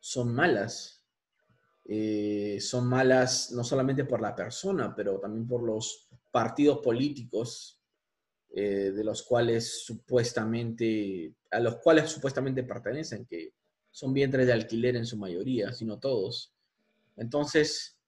son 0.00 0.34
malas. 0.34 1.04
Eh, 1.84 2.58
son 2.60 2.86
malas 2.86 3.50
no 3.50 3.64
solamente 3.64 4.04
por 4.04 4.20
la 4.20 4.34
persona, 4.34 4.94
pero 4.94 5.18
también 5.18 5.46
por 5.46 5.62
los 5.62 6.08
partidos 6.30 6.78
políticos 6.78 7.80
eh, 8.54 8.92
de 8.94 9.04
los 9.04 9.22
cuales 9.22 9.84
supuestamente, 9.84 11.34
a 11.50 11.58
los 11.58 11.76
cuales 11.76 12.10
supuestamente 12.10 12.62
pertenecen, 12.62 13.26
que 13.26 13.54
son 13.90 14.12
vientres 14.12 14.46
de 14.46 14.52
alquiler 14.52 14.96
en 14.96 15.06
su 15.06 15.16
mayoría, 15.16 15.72
sino 15.72 15.98
todos. 15.98 16.52
Entonces, 17.16 17.98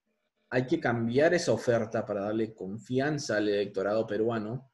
hay 0.55 0.67
que 0.69 0.79
cambiar 0.79 1.35
esa 1.35 1.51
oferta 1.51 2.07
para 2.07 2.27
darle 2.27 2.55
confianza 2.55 3.39
al 3.39 3.49
electorado 3.49 4.07
peruano, 4.07 4.71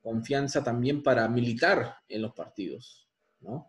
confianza 0.00 0.62
también 0.62 1.02
para 1.02 1.26
militar 1.26 1.96
en 2.06 2.22
los 2.22 2.32
partidos, 2.32 3.08
¿no? 3.40 3.68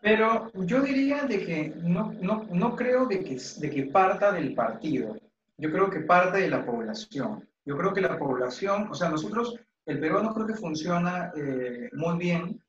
Pero 0.00 0.52
yo 0.54 0.82
diría 0.82 1.24
de 1.24 1.44
que 1.44 1.74
no, 1.82 2.12
no, 2.12 2.46
no 2.48 2.76
creo 2.76 3.06
de 3.06 3.24
que, 3.24 3.38
de 3.58 3.70
que 3.70 3.86
parta 3.86 4.30
del 4.30 4.54
partido, 4.54 5.16
yo 5.58 5.72
creo 5.72 5.90
que 5.90 6.02
parte 6.02 6.38
de 6.38 6.48
la 6.48 6.64
población. 6.64 7.48
Yo 7.64 7.76
creo 7.76 7.92
que 7.92 8.00
la 8.00 8.16
población, 8.16 8.88
o 8.88 8.94
sea, 8.94 9.10
nosotros, 9.10 9.56
el 9.84 9.98
peruano 9.98 10.32
creo 10.32 10.46
que 10.46 10.54
funciona 10.54 11.32
eh, 11.36 11.90
muy 11.92 12.16
bien 12.18 12.62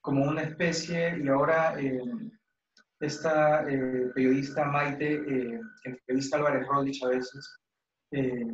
como 0.00 0.24
una 0.24 0.42
especie, 0.42 1.16
y 1.22 1.28
ahora 1.28 1.78
eh, 1.78 2.02
esta 3.00 3.68
eh, 3.68 4.10
periodista 4.14 4.64
Maite, 4.64 5.14
eh, 5.14 5.60
el 5.84 5.98
periodista 6.06 6.36
Álvarez 6.36 6.66
Rodríguez 6.66 7.02
a 7.02 7.08
veces, 7.08 7.56
eh, 8.12 8.46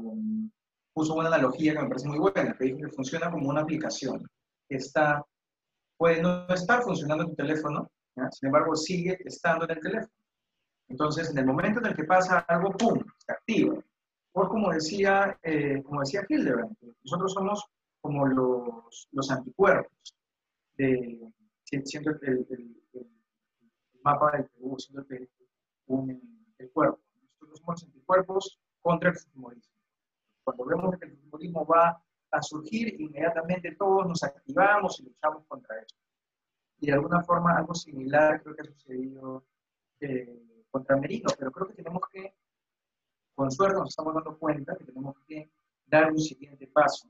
puso 0.93 1.15
una 1.15 1.29
analogía 1.29 1.75
que 1.75 1.83
me 1.83 1.89
parece 1.89 2.09
muy 2.09 2.19
buena, 2.19 2.57
que 2.57 2.65
dijo 2.65 2.79
que 2.79 2.89
funciona 2.89 3.31
como 3.31 3.49
una 3.49 3.63
aplicación. 3.63 4.27
Está, 4.69 5.25
puede 5.97 6.23
no 6.23 6.47
estar 6.49 6.83
funcionando 6.83 7.25
en 7.25 7.31
tu 7.31 7.37
teléfono, 7.37 7.91
sin 8.33 8.47
embargo 8.47 8.75
sigue 8.75 9.19
estando 9.25 9.65
en 9.65 9.73
el 9.73 9.81
teléfono. 9.81 10.13
Entonces, 10.89 11.31
en 11.31 11.39
el 11.39 11.47
momento 11.47 11.79
en 11.81 11.87
el 11.87 11.95
que 11.95 12.05
pasa 12.05 12.41
algo, 12.41 12.73
¡pum!, 12.73 12.99
se 13.19 13.33
activa. 13.33 13.79
Por 14.33 14.49
como 14.49 14.73
decía, 14.73 15.39
como 15.85 16.01
decía 16.01 16.25
Hildebrand, 16.29 16.77
nosotros 17.05 17.33
somos 17.33 17.65
como 18.01 18.27
los, 18.27 19.09
los 19.13 19.31
anticuerpos, 19.31 20.17
de, 20.77 21.21
siento 21.85 22.11
el, 22.23 22.47
el 22.51 22.81
mapa 24.03 24.33
del 24.33 24.47
Perú, 24.47 24.77
siendo 24.79 25.07
que 25.07 25.29
el 26.59 26.71
cuerpo. 26.73 27.01
Nosotros 27.23 27.59
somos 27.59 27.85
anticuerpos 27.85 28.61
contra 28.81 29.11
el 29.11 29.17
fujimorismo. 29.17 29.75
Cuando 30.45 30.65
vemos 30.65 30.99
que 30.99 31.07
el 31.07 31.17
fujimorismo 31.17 31.67
va 31.67 32.03
a 32.31 32.43
surgir, 32.43 33.01
inmediatamente 33.01 33.75
todos 33.77 34.07
nos 34.07 34.23
activamos 34.23 35.01
y 35.01 35.05
luchamos 35.05 35.45
contra 35.47 35.81
eso. 35.81 35.97
Y 36.79 36.87
de 36.87 36.93
alguna 36.95 37.23
forma 37.23 37.57
algo 37.57 37.75
similar 37.75 38.43
creo 38.43 38.55
que 38.55 38.63
ha 38.63 38.73
sucedido 38.73 39.45
eh, 40.01 40.65
contra 40.71 40.97
Merino, 40.97 41.29
pero 41.39 41.51
creo 41.51 41.69
que 41.69 41.75
tenemos 41.75 42.03
que, 42.11 42.35
con 43.35 43.51
suerte 43.51 43.79
nos 43.79 43.91
estamos 43.91 44.15
dando 44.15 44.39
cuenta 44.39 44.77
que 44.77 44.85
tenemos 44.85 45.17
que 45.27 45.51
dar 45.87 46.11
un 46.11 46.19
siguiente 46.19 46.67
paso. 46.69 47.09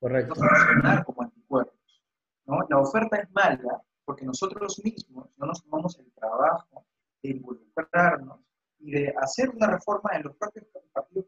Correcto. 0.00 0.34
No 0.34 0.48
funcionar 0.48 1.04
como 1.04 1.22
anticuerpos. 1.22 2.02
¿no? 2.46 2.58
La 2.68 2.78
oferta 2.78 3.16
es 3.16 3.30
mala, 3.30 3.82
porque 4.08 4.24
nosotros 4.24 4.80
mismos 4.82 5.28
no 5.36 5.48
nos 5.48 5.62
tomamos 5.62 5.98
el 5.98 6.10
trabajo 6.14 6.86
de 7.22 7.28
involucrarnos 7.28 8.40
y 8.78 8.90
de 8.92 9.14
hacer 9.18 9.50
una 9.50 9.66
reforma 9.66 10.12
en 10.14 10.22
los 10.22 10.34
propios 10.36 10.64
partidos 10.94 11.26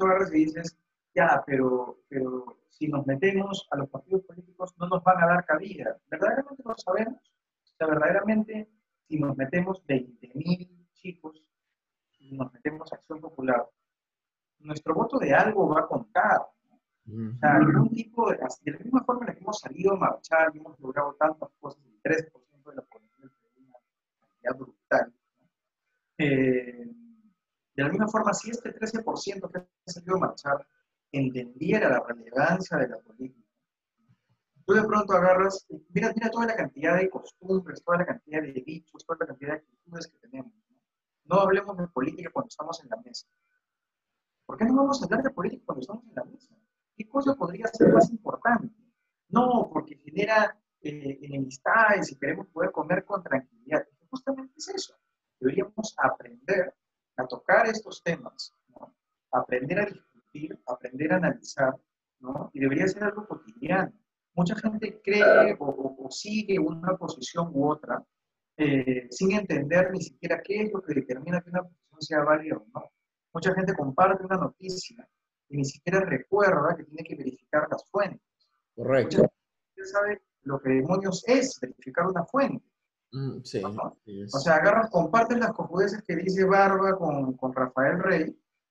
agarras 0.00 0.34
y 0.34 0.46
dices, 0.46 0.76
ya, 1.14 1.44
pero, 1.46 2.00
pero 2.08 2.58
si 2.70 2.88
nos 2.88 3.06
metemos 3.06 3.68
a 3.70 3.76
los 3.76 3.88
partidos 3.88 4.24
políticos 4.24 4.74
no 4.78 4.88
nos 4.88 5.04
van 5.04 5.22
a 5.22 5.26
dar 5.28 5.44
cabida. 5.44 5.96
¿Verdaderamente 6.10 6.64
lo 6.66 6.76
sabemos? 6.76 7.22
O 7.22 7.76
sea, 7.78 7.86
verdaderamente, 7.86 8.68
si 9.06 9.20
nos 9.20 9.36
metemos 9.36 9.80
20.000 9.86 10.88
chicos 10.94 11.40
y 12.18 12.32
nos 12.32 12.52
metemos 12.52 12.92
a 12.92 12.96
Acción 12.96 13.20
Popular, 13.20 13.70
nuestro 14.58 14.92
voto 14.92 15.20
de 15.20 15.32
algo 15.32 15.68
va 15.68 15.82
a 15.82 15.86
contar. 15.86 16.48
O 17.04 17.38
sea, 17.38 17.58
tipo 17.90 18.30
de, 18.30 18.38
de 18.62 18.72
la 18.72 18.78
misma 18.78 19.04
forma 19.04 19.22
en 19.22 19.28
la 19.28 19.34
que 19.34 19.40
hemos 19.40 19.58
salido 19.58 19.94
a 19.94 19.98
marchar 19.98 20.54
y 20.54 20.58
hemos 20.58 20.78
logrado 20.78 21.14
tantas 21.14 21.50
cosas, 21.58 21.84
el 21.84 22.00
3% 22.00 22.70
de 22.70 22.76
la 22.76 22.82
población 22.82 23.28
es 23.28 23.56
una 23.56 23.78
cantidad 24.20 24.56
brutal. 24.56 25.14
Eh, 26.18 26.86
de 27.74 27.82
la 27.82 27.88
misma 27.88 28.08
forma, 28.08 28.32
si 28.32 28.50
este 28.50 28.72
13% 28.72 29.50
que 29.50 29.58
ha 29.58 29.90
salido 29.90 30.16
a 30.16 30.20
marchar 30.20 30.66
entendiera 31.10 31.90
la 31.90 32.00
relevancia 32.06 32.76
de 32.78 32.88
la 32.88 32.98
política, 32.98 33.48
tú 34.64 34.74
de 34.74 34.84
pronto 34.84 35.12
agarras, 35.12 35.66
mira, 35.88 36.12
mira 36.14 36.30
toda 36.30 36.46
la 36.46 36.54
cantidad 36.54 36.96
de 36.96 37.10
costumbres, 37.10 37.82
toda 37.82 37.98
la 37.98 38.06
cantidad 38.06 38.42
de 38.42 38.52
dichos, 38.52 39.04
toda 39.04 39.18
la 39.20 39.26
cantidad 39.26 39.50
de 39.50 39.56
actitudes 39.58 40.06
que 40.06 40.18
tenemos. 40.18 40.52
No, 41.24 41.36
no 41.36 41.40
hablemos 41.42 41.76
de 41.76 41.88
política 41.88 42.30
cuando 42.32 42.48
estamos 42.48 42.80
en 42.82 42.90
la 42.90 42.96
mesa. 42.98 43.26
¿Por 44.46 44.56
qué 44.56 44.64
no 44.66 44.76
vamos 44.76 45.02
a 45.02 45.06
hablar 45.06 45.22
de 45.22 45.30
política 45.30 45.64
cuando 45.66 45.80
estamos 45.80 46.04
en 46.04 46.14
la 46.14 46.24
mesa? 46.24 46.54
¿Qué 47.12 47.18
cosa 47.18 47.34
podría 47.34 47.66
ser 47.66 47.92
más 47.92 48.10
importante? 48.10 48.74
No, 49.28 49.68
porque 49.70 49.96
genera 49.96 50.58
eh, 50.80 51.18
enemistades 51.20 52.10
y 52.10 52.18
queremos 52.18 52.46
poder 52.46 52.72
comer 52.72 53.04
con 53.04 53.22
tranquilidad. 53.22 53.86
Justamente 54.08 54.54
es 54.56 54.68
eso. 54.70 54.94
Deberíamos 55.38 55.94
aprender 55.98 56.74
a 57.18 57.26
tocar 57.26 57.66
estos 57.66 58.02
temas, 58.02 58.54
aprender 59.30 59.80
a 59.80 59.84
discutir, 59.84 60.58
aprender 60.66 61.12
a 61.12 61.16
analizar, 61.16 61.78
¿no? 62.20 62.50
y 62.54 62.60
debería 62.60 62.88
ser 62.88 63.04
algo 63.04 63.26
cotidiano. 63.26 63.92
Mucha 64.34 64.56
gente 64.56 65.02
cree 65.04 65.54
o, 65.58 65.96
o 65.98 66.10
sigue 66.10 66.58
una 66.58 66.96
posición 66.96 67.50
u 67.52 67.68
otra 67.68 68.02
eh, 68.56 69.06
sin 69.10 69.32
entender 69.32 69.90
ni 69.90 70.00
siquiera 70.00 70.40
qué 70.42 70.62
es 70.62 70.72
lo 70.72 70.80
que 70.80 70.94
determina 70.94 71.42
que 71.42 71.50
una 71.50 71.62
posición 71.62 72.00
sea 72.00 72.24
válida 72.24 72.56
o 72.56 72.66
no. 72.72 72.90
Mucha 73.34 73.52
gente 73.52 73.74
comparte 73.74 74.24
una 74.24 74.38
noticia 74.38 75.06
ni 75.56 75.64
siquiera 75.64 76.00
recuerda 76.00 76.76
que 76.76 76.84
tiene 76.84 77.04
que 77.04 77.16
verificar 77.16 77.66
las 77.70 77.84
fuentes. 77.90 78.20
Correcto. 78.74 79.16
Gente 79.74 79.90
sabe 79.90 80.22
lo 80.42 80.60
que 80.60 80.70
demonios 80.70 81.22
es 81.26 81.58
verificar 81.60 82.06
una 82.06 82.24
fuente. 82.24 82.64
Mm, 83.12 83.42
sí, 83.44 83.62
O 83.62 84.38
sea, 84.38 84.54
agarran, 84.56 84.88
comparten 84.88 85.40
las 85.40 85.52
cojudeces 85.52 86.02
que 86.02 86.16
dice 86.16 86.44
Barba 86.44 86.96
con, 86.96 87.36
con 87.36 87.52
Rafael 87.54 87.98
Rey, 88.02 88.24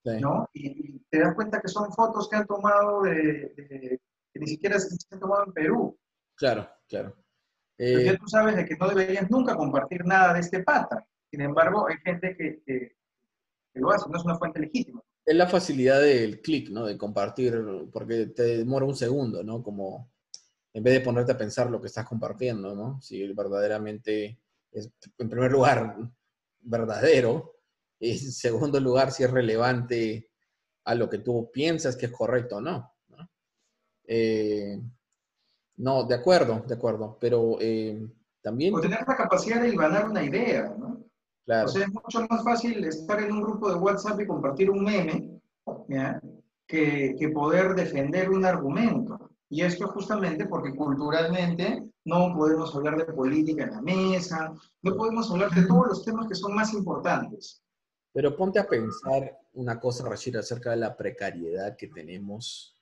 sí. 0.03 0.19
¿no? 0.19 0.49
Y, 0.53 0.95
y 0.95 0.99
te 1.11 1.19
das 1.19 1.35
cuenta 1.35 1.61
que 1.61 1.67
son 1.67 1.91
fotos 1.93 2.27
que 2.27 2.37
han 2.37 2.47
tomado 2.47 3.03
de, 3.03 3.13
de- 3.55 4.01
que 4.33 4.39
ni 4.39 4.47
siquiera 4.47 4.79
se, 4.79 4.95
han 5.11 5.19
tomado 5.19 5.43
en 5.45 5.53
Perú. 5.53 5.99
Claro, 6.35 6.67
claro. 6.87 7.15
Eh, 7.77 8.05
ya 8.05 8.17
tú 8.17 8.27
sabes 8.27 8.55
de 8.55 8.65
que 8.65 8.75
no 8.77 8.87
deberías 8.87 9.29
nunca 9.29 9.55
compartir 9.55 10.05
nada 10.05 10.33
de 10.33 10.39
este 10.39 10.63
pata. 10.63 11.05
Sin 11.29 11.41
embargo, 11.41 11.87
hay 11.87 11.97
gente 11.97 12.35
que, 12.35 12.63
que- 12.65 12.95
que 13.73 13.79
lo 13.79 13.91
hace, 13.91 14.09
no 14.09 14.17
es 14.17 14.25
una 14.25 14.35
fuente 14.37 14.59
legítima. 14.59 15.01
Es 15.31 15.37
la 15.37 15.47
facilidad 15.47 16.01
del 16.01 16.41
clic, 16.41 16.69
¿no? 16.69 16.85
De 16.85 16.97
compartir, 16.97 17.53
porque 17.91 18.27
te 18.27 18.57
demora 18.57 18.85
un 18.85 18.95
segundo, 18.95 19.43
¿no? 19.43 19.63
Como 19.63 20.11
en 20.73 20.83
vez 20.83 20.93
de 20.95 21.01
ponerte 21.01 21.31
a 21.31 21.37
pensar 21.37 21.69
lo 21.69 21.79
que 21.79 21.87
estás 21.87 22.05
compartiendo, 22.05 22.75
¿no? 22.75 23.01
Si 23.01 23.25
verdaderamente 23.33 24.39
es, 24.71 24.91
en 25.17 25.29
primer 25.29 25.51
lugar, 25.51 25.97
verdadero, 26.59 27.55
y 27.99 28.11
en 28.11 28.31
segundo 28.31 28.79
lugar, 28.79 29.11
si 29.11 29.23
es 29.23 29.31
relevante 29.31 30.29
a 30.85 30.95
lo 30.95 31.09
que 31.09 31.19
tú 31.19 31.49
piensas 31.51 31.95
que 31.95 32.07
es 32.07 32.11
correcto 32.11 32.57
o 32.57 32.61
no. 32.61 32.91
¿no? 33.09 33.29
Eh, 34.05 34.81
no, 35.77 36.03
de 36.03 36.15
acuerdo, 36.15 36.63
de 36.67 36.73
acuerdo, 36.73 37.17
pero 37.19 37.57
eh, 37.61 38.05
también, 38.41 38.73
O 38.73 38.81
tener 38.81 39.05
la 39.07 39.15
capacidad 39.15 39.61
de 39.61 39.69
hilvanar 39.69 40.09
una 40.09 40.23
idea, 40.23 40.75
¿no? 40.77 40.90
Claro, 41.45 41.67
O 41.67 41.71
sea, 41.71 41.85
es 41.85 41.93
mucho 41.93 42.25
más 42.29 42.43
fácil 42.43 42.83
estar 42.83 43.21
en 43.21 43.31
un 43.31 43.41
grupo 43.41 43.69
de 43.69 43.75
WhatsApp 43.75 44.19
y 44.21 44.27
compartir 44.27 44.69
un 44.69 44.83
meme 44.83 45.41
¿ya? 45.87 46.21
Que, 46.67 47.15
que 47.17 47.29
poder 47.29 47.75
defender 47.75 48.29
un 48.29 48.45
argumento. 48.45 49.29
Y 49.49 49.61
esto 49.63 49.87
justamente 49.89 50.45
porque 50.45 50.73
culturalmente 50.73 51.83
no 52.05 52.33
podemos 52.33 52.73
hablar 52.73 52.97
de 52.97 53.13
política 53.13 53.65
en 53.65 53.71
la 53.71 53.81
mesa, 53.81 54.53
no 54.81 54.95
podemos 54.95 55.29
hablar 55.29 55.51
de 55.51 55.67
todos 55.67 55.87
los 55.87 56.05
temas 56.05 56.27
que 56.27 56.35
son 56.35 56.55
más 56.55 56.73
importantes. 56.73 57.61
Pero 58.13 58.35
ponte 58.35 58.59
a 58.59 58.67
pensar 58.67 59.37
una 59.53 59.79
cosa, 59.79 60.07
Rashid, 60.07 60.37
acerca 60.37 60.71
de 60.71 60.77
la 60.77 60.95
precariedad 60.95 61.75
que 61.75 61.87
tenemos 61.87 62.77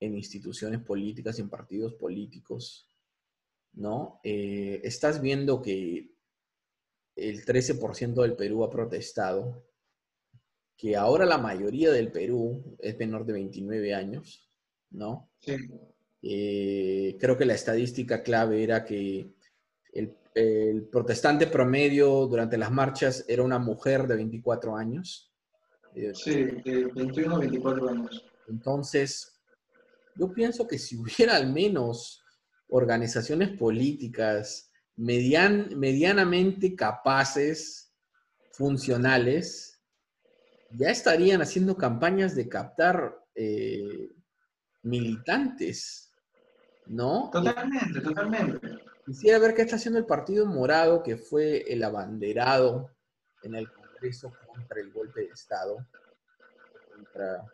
en 0.00 0.16
instituciones 0.16 0.80
políticas 0.80 1.38
y 1.38 1.42
en 1.42 1.50
partidos 1.50 1.94
políticos, 1.94 2.88
¿no? 3.72 4.20
Eh, 4.22 4.80
estás 4.84 5.20
viendo 5.20 5.60
que 5.60 6.10
el 7.18 7.44
13% 7.44 8.22
del 8.22 8.36
Perú 8.36 8.64
ha 8.64 8.70
protestado, 8.70 9.64
que 10.76 10.96
ahora 10.96 11.26
la 11.26 11.38
mayoría 11.38 11.90
del 11.90 12.12
Perú 12.12 12.76
es 12.78 12.96
menor 12.98 13.26
de 13.26 13.32
29 13.32 13.94
años, 13.94 14.48
¿no? 14.90 15.30
Sí. 15.40 15.56
Eh, 16.22 17.16
creo 17.20 17.36
que 17.36 17.44
la 17.44 17.54
estadística 17.54 18.22
clave 18.22 18.62
era 18.62 18.84
que 18.84 19.32
el, 19.92 20.16
el 20.34 20.84
protestante 20.84 21.46
promedio 21.46 22.26
durante 22.26 22.56
las 22.56 22.70
marchas 22.70 23.24
era 23.28 23.42
una 23.42 23.58
mujer 23.58 24.06
de 24.06 24.16
24 24.16 24.76
años. 24.76 25.32
Eh, 25.94 26.12
Sí, 26.14 26.44
de 26.64 26.90
21 26.94 27.36
a 27.36 27.38
24 27.40 27.88
años. 27.88 28.24
Entonces, 28.48 29.40
yo 30.14 30.32
pienso 30.32 30.66
que 30.66 30.78
si 30.78 30.96
hubiera 30.96 31.36
al 31.36 31.52
menos 31.52 32.22
organizaciones 32.68 33.56
políticas 33.56 34.67
median- 34.98 35.74
medianamente 35.76 36.74
capaces, 36.76 37.92
funcionales, 38.52 39.80
ya 40.70 40.90
estarían 40.90 41.40
haciendo 41.40 41.76
campañas 41.76 42.34
de 42.34 42.48
captar 42.48 43.24
eh, 43.34 44.10
militantes, 44.82 46.12
¿no? 46.86 47.30
Totalmente, 47.32 48.00
totalmente. 48.00 48.78
Quisiera 49.06 49.38
ver 49.38 49.54
qué 49.54 49.62
está 49.62 49.76
haciendo 49.76 49.98
el 49.98 50.06
Partido 50.06 50.44
Morado, 50.44 51.02
que 51.02 51.16
fue 51.16 51.64
el 51.72 51.82
abanderado 51.84 52.90
en 53.42 53.54
el 53.54 53.72
Congreso 53.72 54.32
contra 54.46 54.80
el 54.80 54.92
golpe 54.92 55.20
de 55.20 55.26
Estado, 55.28 55.86
contra 56.94 57.46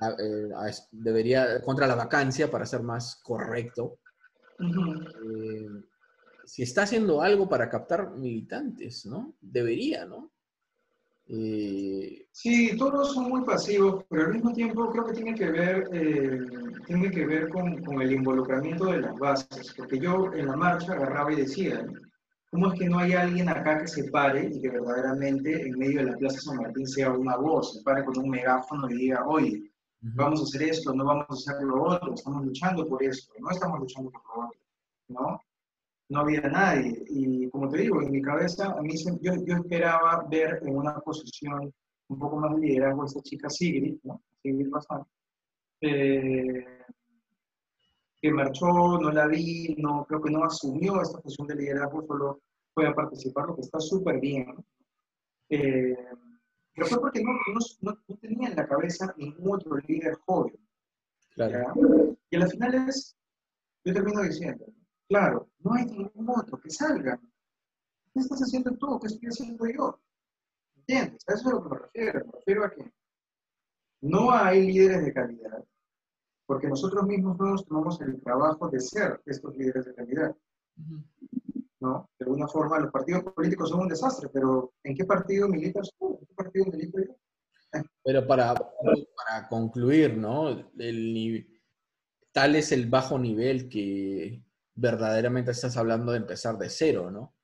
la, 0.00 0.16
eh, 0.18 0.72
debería, 0.92 1.60
contra 1.62 1.86
la 1.86 1.96
vacancia, 1.96 2.50
para 2.50 2.64
ser 2.64 2.82
más 2.82 3.16
correcto. 3.16 3.98
Eh, 4.58 5.68
si 6.46 6.62
está 6.62 6.82
haciendo 6.82 7.20
algo 7.20 7.48
para 7.48 7.68
captar 7.68 8.16
militantes, 8.16 9.04
¿no? 9.06 9.34
Debería, 9.40 10.06
¿no? 10.06 10.30
Eh, 11.28 12.26
Sí, 12.30 12.76
todos 12.76 13.14
son 13.14 13.30
muy 13.30 13.44
pasivos, 13.44 14.04
pero 14.10 14.26
al 14.26 14.34
mismo 14.34 14.52
tiempo 14.52 14.90
creo 14.90 15.06
que 15.06 15.14
tiene 15.14 15.34
que 15.34 15.50
ver, 15.50 15.88
eh, 15.90 16.38
tiene 16.86 17.10
que 17.10 17.24
ver 17.24 17.48
con, 17.48 17.82
con 17.82 18.02
el 18.02 18.12
involucramiento 18.12 18.86
de 18.92 19.00
las 19.00 19.18
bases, 19.18 19.72
porque 19.74 19.98
yo 19.98 20.30
en 20.34 20.46
la 20.46 20.54
marcha 20.54 20.92
agarraba 20.92 21.32
y 21.32 21.36
decía, 21.36 21.86
¿cómo 22.50 22.70
es 22.70 22.78
que 22.78 22.90
no 22.90 22.98
hay 22.98 23.14
alguien 23.14 23.48
acá 23.48 23.78
que 23.78 23.88
se 23.88 24.10
pare 24.10 24.50
y 24.52 24.60
que 24.60 24.68
verdaderamente 24.68 25.66
en 25.66 25.78
medio 25.78 26.00
de 26.00 26.10
la 26.10 26.16
Plaza 26.18 26.40
San 26.40 26.58
Martín 26.58 26.86
sea 26.86 27.10
una 27.10 27.38
voz, 27.38 27.72
se 27.72 27.82
pare 27.82 28.04
con 28.04 28.18
un 28.18 28.28
megáfono 28.28 28.88
y 28.90 28.94
diga, 28.96 29.26
oye, 29.26 29.72
vamos 30.00 30.40
a 30.40 30.44
hacer 30.44 30.62
esto, 30.68 30.92
no 30.92 31.06
vamos 31.06 31.26
a 31.30 31.32
hacer 31.32 31.66
lo 31.66 31.82
otro, 31.84 32.12
estamos 32.12 32.44
luchando 32.44 32.86
por 32.86 33.02
esto, 33.02 33.32
no 33.40 33.50
estamos 33.50 33.80
luchando 33.80 34.10
por 34.10 34.22
lo 34.22 34.44
otro, 34.44 34.60
¿no? 35.08 35.40
No 36.08 36.20
había 36.20 36.40
nadie. 36.42 37.04
Y 37.08 37.48
como 37.50 37.68
te 37.68 37.78
digo, 37.78 38.00
en 38.02 38.12
mi 38.12 38.22
cabeza, 38.22 38.72
a 38.72 38.80
mí 38.82 38.94
yo, 39.20 39.34
yo 39.44 39.54
esperaba 39.56 40.24
ver 40.30 40.60
en 40.62 40.76
una 40.76 40.98
posición 41.00 41.72
un 42.08 42.18
poco 42.18 42.36
más 42.36 42.54
de 42.54 42.66
liderazgo 42.66 43.02
a 43.02 43.06
esta 43.06 43.20
chica 43.22 43.50
Sigrid, 43.50 43.96
¿no? 44.04 44.22
Sigrid 44.42 44.68
Bazán, 44.70 45.02
eh, 45.80 46.64
que 48.20 48.30
marchó, 48.32 48.66
no 48.66 49.10
la 49.10 49.26
vi, 49.26 49.74
no, 49.78 50.04
creo 50.06 50.22
que 50.22 50.30
no 50.30 50.44
asumió 50.44 51.02
esta 51.02 51.18
posición 51.20 51.48
de 51.48 51.56
liderazgo, 51.56 52.06
solo 52.06 52.40
fue 52.72 52.86
a 52.86 52.94
participar, 52.94 53.46
lo 53.46 53.56
que 53.56 53.62
está 53.62 53.80
súper 53.80 54.20
bien. 54.20 54.54
Eh, 55.48 55.96
pero 56.74 56.86
fue 56.86 57.00
porque 57.00 57.22
no, 57.22 57.32
no, 57.32 57.60
no- 58.08 58.16
tenía 58.18 58.48
en 58.50 58.56
la 58.56 58.66
cabeza 58.66 59.12
ningún 59.16 59.56
otro 59.56 59.76
líder 59.78 60.14
joven. 60.26 60.54
claro. 61.30 61.74
Y 62.30 62.36
a 62.36 62.38
la 62.40 62.46
final 62.48 62.88
es, 62.88 63.16
yo 63.84 63.92
termino 63.94 64.22
diciendo, 64.22 64.66
claro, 65.08 65.48
no 65.60 65.74
hay 65.74 65.86
ningún 65.86 66.28
otro 66.30 66.60
que 66.60 66.70
salga. 66.70 67.20
¿Qué 68.12 68.20
estás 68.20 68.40
haciendo 68.40 68.72
tú? 68.76 68.98
¿Qué 69.00 69.08
estoy 69.08 69.28
haciendo 69.28 69.66
yo? 69.66 70.00
¿Entiendes? 70.76 71.22
A 71.28 71.34
eso 71.34 71.40
es 71.42 71.46
a 71.46 71.50
lo 71.50 71.62
que 71.62 71.68
me 71.68 71.78
refiero. 71.78 72.26
Me 72.26 72.32
refiero 72.32 72.64
a 72.64 72.70
que 72.70 72.92
no 74.02 74.30
hay 74.30 74.66
líderes 74.66 75.04
de 75.04 75.12
calidad, 75.12 75.64
porque 76.46 76.68
nosotros 76.68 77.04
mismos 77.06 77.38
no 77.38 77.50
nos 77.50 77.66
tomamos 77.66 78.00
el 78.00 78.20
trabajo 78.22 78.68
de 78.68 78.80
ser 78.80 79.20
estos 79.26 79.56
líderes 79.56 79.86
de 79.86 79.94
calidad. 79.94 80.36
¿no? 81.80 82.08
De 82.18 82.24
alguna 82.24 82.48
forma, 82.48 82.78
los 82.78 82.90
partidos 82.90 83.24
políticos 83.24 83.68
son 83.68 83.80
un 83.80 83.88
desastre, 83.88 84.28
pero 84.32 84.72
¿en 84.82 84.94
qué 84.94 85.04
partido 85.04 85.48
militas 85.48 85.90
tú? 85.98 86.18
¿En 86.20 86.26
qué 86.26 86.34
partido 86.34 86.66
milito 86.66 86.98
yo? 87.00 87.16
Pero 88.04 88.26
para, 88.26 88.54
para 88.54 89.48
concluir, 89.48 90.16
¿no? 90.16 90.70
Tal 92.32 92.56
es 92.56 92.72
el 92.72 92.88
bajo 92.88 93.18
nivel 93.18 93.68
que 93.68 94.42
verdaderamente 94.76 95.50
estás 95.50 95.76
hablando 95.76 96.12
de 96.12 96.18
empezar 96.18 96.56
de 96.58 96.68
cero, 96.68 97.10
¿no? 97.10 97.34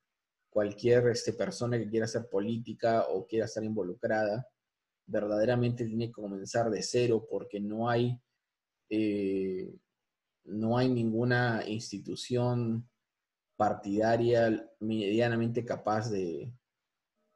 Cualquier 0.51 1.09
este, 1.09 1.33
persona 1.33 1.79
que 1.79 1.89
quiera 1.89 2.05
hacer 2.05 2.29
política 2.29 3.07
o 3.09 3.27
quiera 3.27 3.47
estar 3.47 3.65
involucrada, 3.65 4.47
verdaderamente 5.07 5.87
tiene 5.87 6.07
que 6.07 6.13
comenzar 6.13 6.71
de 6.71 6.83
cero 6.83 7.27
porque 7.29 7.59
no 7.59 7.89
hay, 7.89 8.21
eh, 8.91 9.75
no 10.45 10.77
hay 10.77 10.91
ninguna 10.91 11.65
institución 11.67 12.89
partidaria 13.57 14.71
medianamente 14.81 15.65
capaz 15.65 16.11
de, 16.11 16.53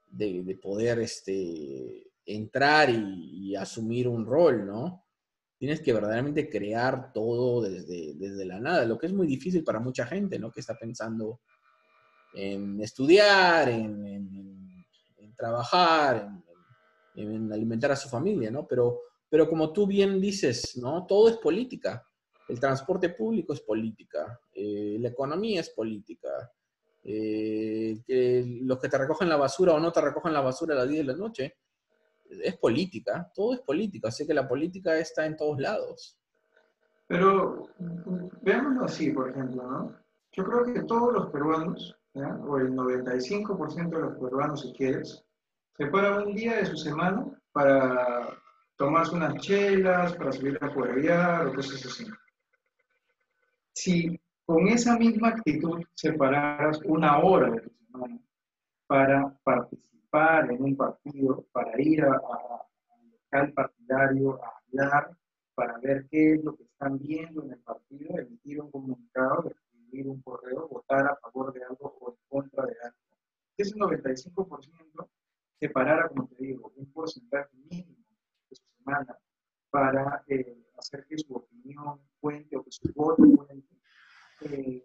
de, 0.07 0.59
poder 0.61 0.99
este, 0.99 2.11
entrar 2.25 2.91
y, 2.91 3.55
asumir 3.57 4.09
un 4.09 4.27
rol, 4.27 4.67
¿no? 4.67 5.06
Tienes 5.59 5.81
que 5.81 5.93
verdaderamente 5.93 6.51
crear 6.51 7.13
todo 7.13 7.63
desde, 7.63 8.15
desde 8.15 8.45
la 8.45 8.61
nada, 8.61 8.85
lo 8.85 8.99
que 8.99 9.07
es 9.07 9.13
muy 9.13 9.27
difícil 9.27 9.65
para 9.65 9.81
mucha 9.81 10.07
gente, 10.07 10.39
¿no? 10.39 10.51
Que 10.51 10.61
está 10.61 10.75
pensando 10.75 11.41
en 12.35 12.81
estudiar, 12.83 13.69
en, 13.69 14.85
trabajar, 15.35 16.29
en, 17.15 17.53
alimentar 17.53 17.93
a 17.93 17.97
su 17.97 18.09
familia, 18.09 18.51
¿no? 18.51 18.67
Pero, 18.67 19.01
pero 19.29 19.49
como 19.49 19.73
tú 19.73 19.87
bien 19.87 20.21
dices, 20.21 20.77
¿no? 20.77 21.07
Todo 21.07 21.29
es 21.29 21.37
política. 21.39 22.07
El 22.49 22.61
transporte 22.61 23.11
público 23.11 23.53
es 23.55 23.61
política, 23.61 24.39
eh, 24.53 24.99
la 25.01 25.09
economía 25.09 25.61
es 25.61 25.71
política, 25.71 26.29
eh, 27.03 27.99
los 28.63 28.79
que 28.79 28.89
te 28.89 28.99
recogen 28.99 29.29
la 29.29 29.37
basura 29.37 29.75
o 29.75 29.81
no 29.81 29.93
te 29.93 30.01
recogen 30.01 30.33
la 30.33 30.41
basura 30.41 30.75
a 30.75 30.79
las 30.79 30.89
10 30.89 31.07
de 31.07 31.13
la 31.13 31.19
noche, 31.19 31.55
es 32.31 32.57
política, 32.57 33.31
todo 33.35 33.55
es 33.55 33.61
política, 33.61 34.09
así 34.09 34.27
que 34.27 34.35
la 34.35 34.49
política 34.49 34.97
está 34.99 35.27
en 35.27 35.37
todos 35.37 35.59
lados. 35.59 36.19
Pero 37.07 37.69
veámoslo 38.43 38.85
así, 38.85 39.11
por 39.11 39.31
ejemplo, 39.31 39.63
¿no? 39.63 39.97
Yo 40.33 40.45
creo 40.45 40.65
que 40.65 40.83
todos 40.83 41.13
los 41.13 41.31
peruanos, 41.31 41.97
o 42.15 42.59
el 42.59 42.73
95% 42.73 43.91
de 43.91 44.01
los 44.03 44.19
peruanos, 44.19 44.63
si 44.63 44.73
quieres, 44.73 45.25
se 45.77 45.87
paran 45.87 46.29
un 46.29 46.35
día 46.35 46.57
de 46.57 46.67
su 46.67 46.77
semana 46.77 47.27
para 47.53 48.29
tomarse 48.77 49.15
unas 49.15 49.37
chelas, 49.37 50.15
para 50.15 50.33
salir 50.33 50.59
a 50.61 50.69
jugar 50.69 51.47
o 51.47 51.55
cosas 51.55 51.85
así. 51.87 52.07
Si 53.73 54.21
con 54.45 54.69
esa 54.69 54.97
misma 54.99 55.29
actitud 55.29 55.83
separaras 55.95 56.81
una 56.85 57.19
hora 57.19 57.51
de 57.51 57.61
tu 57.61 57.71
semana 57.71 58.19
para 58.87 59.37
participar 59.43 59.96
en 60.17 60.63
un 60.63 60.77
partido, 60.77 61.45
para 61.53 61.81
ir 61.81 62.03
al 62.03 62.13
local 62.13 63.53
partidario 63.53 64.43
a 64.43 64.49
hablar, 64.59 65.17
para 65.55 65.79
ver 65.79 66.07
qué 66.11 66.35
es 66.35 66.45
lo 66.45 66.57
que 66.57 66.65
están 66.65 66.99
viendo 66.99 67.45
en 67.45 67.53
el 67.53 67.59
partido, 67.59 68.19
emitir 68.19 68.61
un 68.63 68.71
comunicado, 68.71 69.51
escribir 69.51 70.09
un 70.09 70.23
correo, 70.23 70.69
votar 70.69 71.07
a 71.07 71.17
favor 71.17 71.53
de 71.53 71.65
algo 71.65 71.99
o 72.01 72.11
en 72.13 72.17
contra 72.29 72.65
de 72.65 72.75
algo. 72.83 72.99
Ese 73.59 73.75
95% 73.75 75.09
separara, 75.61 76.09
como 76.09 76.29
te 76.29 76.45
digo, 76.45 76.73
un 76.77 76.91
porcentaje 76.93 77.55
mínimo 77.71 78.05
de 78.49 78.57
su 78.57 78.65
semana 78.79 79.19
para 79.71 80.25
eh, 80.29 80.65
hacer 80.79 81.07
que 81.07 81.19
su 81.19 81.35
opinión 81.35 82.01
cuente 82.21 82.57
o 82.57 82.65
que 82.65 82.71
su 82.71 82.91
voto 82.95 83.23
cuente 83.37 83.77
eh, 84.43 84.83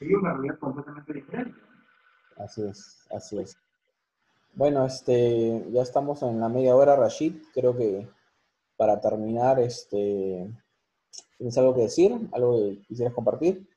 una 0.00 0.32
realidad 0.32 0.58
completamente 0.58 1.12
diferente. 1.12 1.75
Así 2.36 2.62
es, 2.62 3.06
así 3.10 3.38
es. 3.38 3.56
Bueno, 4.54 4.86
este, 4.86 5.64
ya 5.70 5.82
estamos 5.82 6.22
en 6.22 6.40
la 6.40 6.48
media 6.48 6.74
hora, 6.74 6.96
Rashid. 6.96 7.34
Creo 7.52 7.76
que 7.76 8.08
para 8.76 9.00
terminar, 9.00 9.58
este, 9.58 10.50
¿tienes 11.36 11.58
algo 11.58 11.74
que 11.74 11.82
decir? 11.82 12.12
¿Algo 12.32 12.56
que 12.56 12.82
quisieras 12.88 13.14
compartir? 13.14 13.68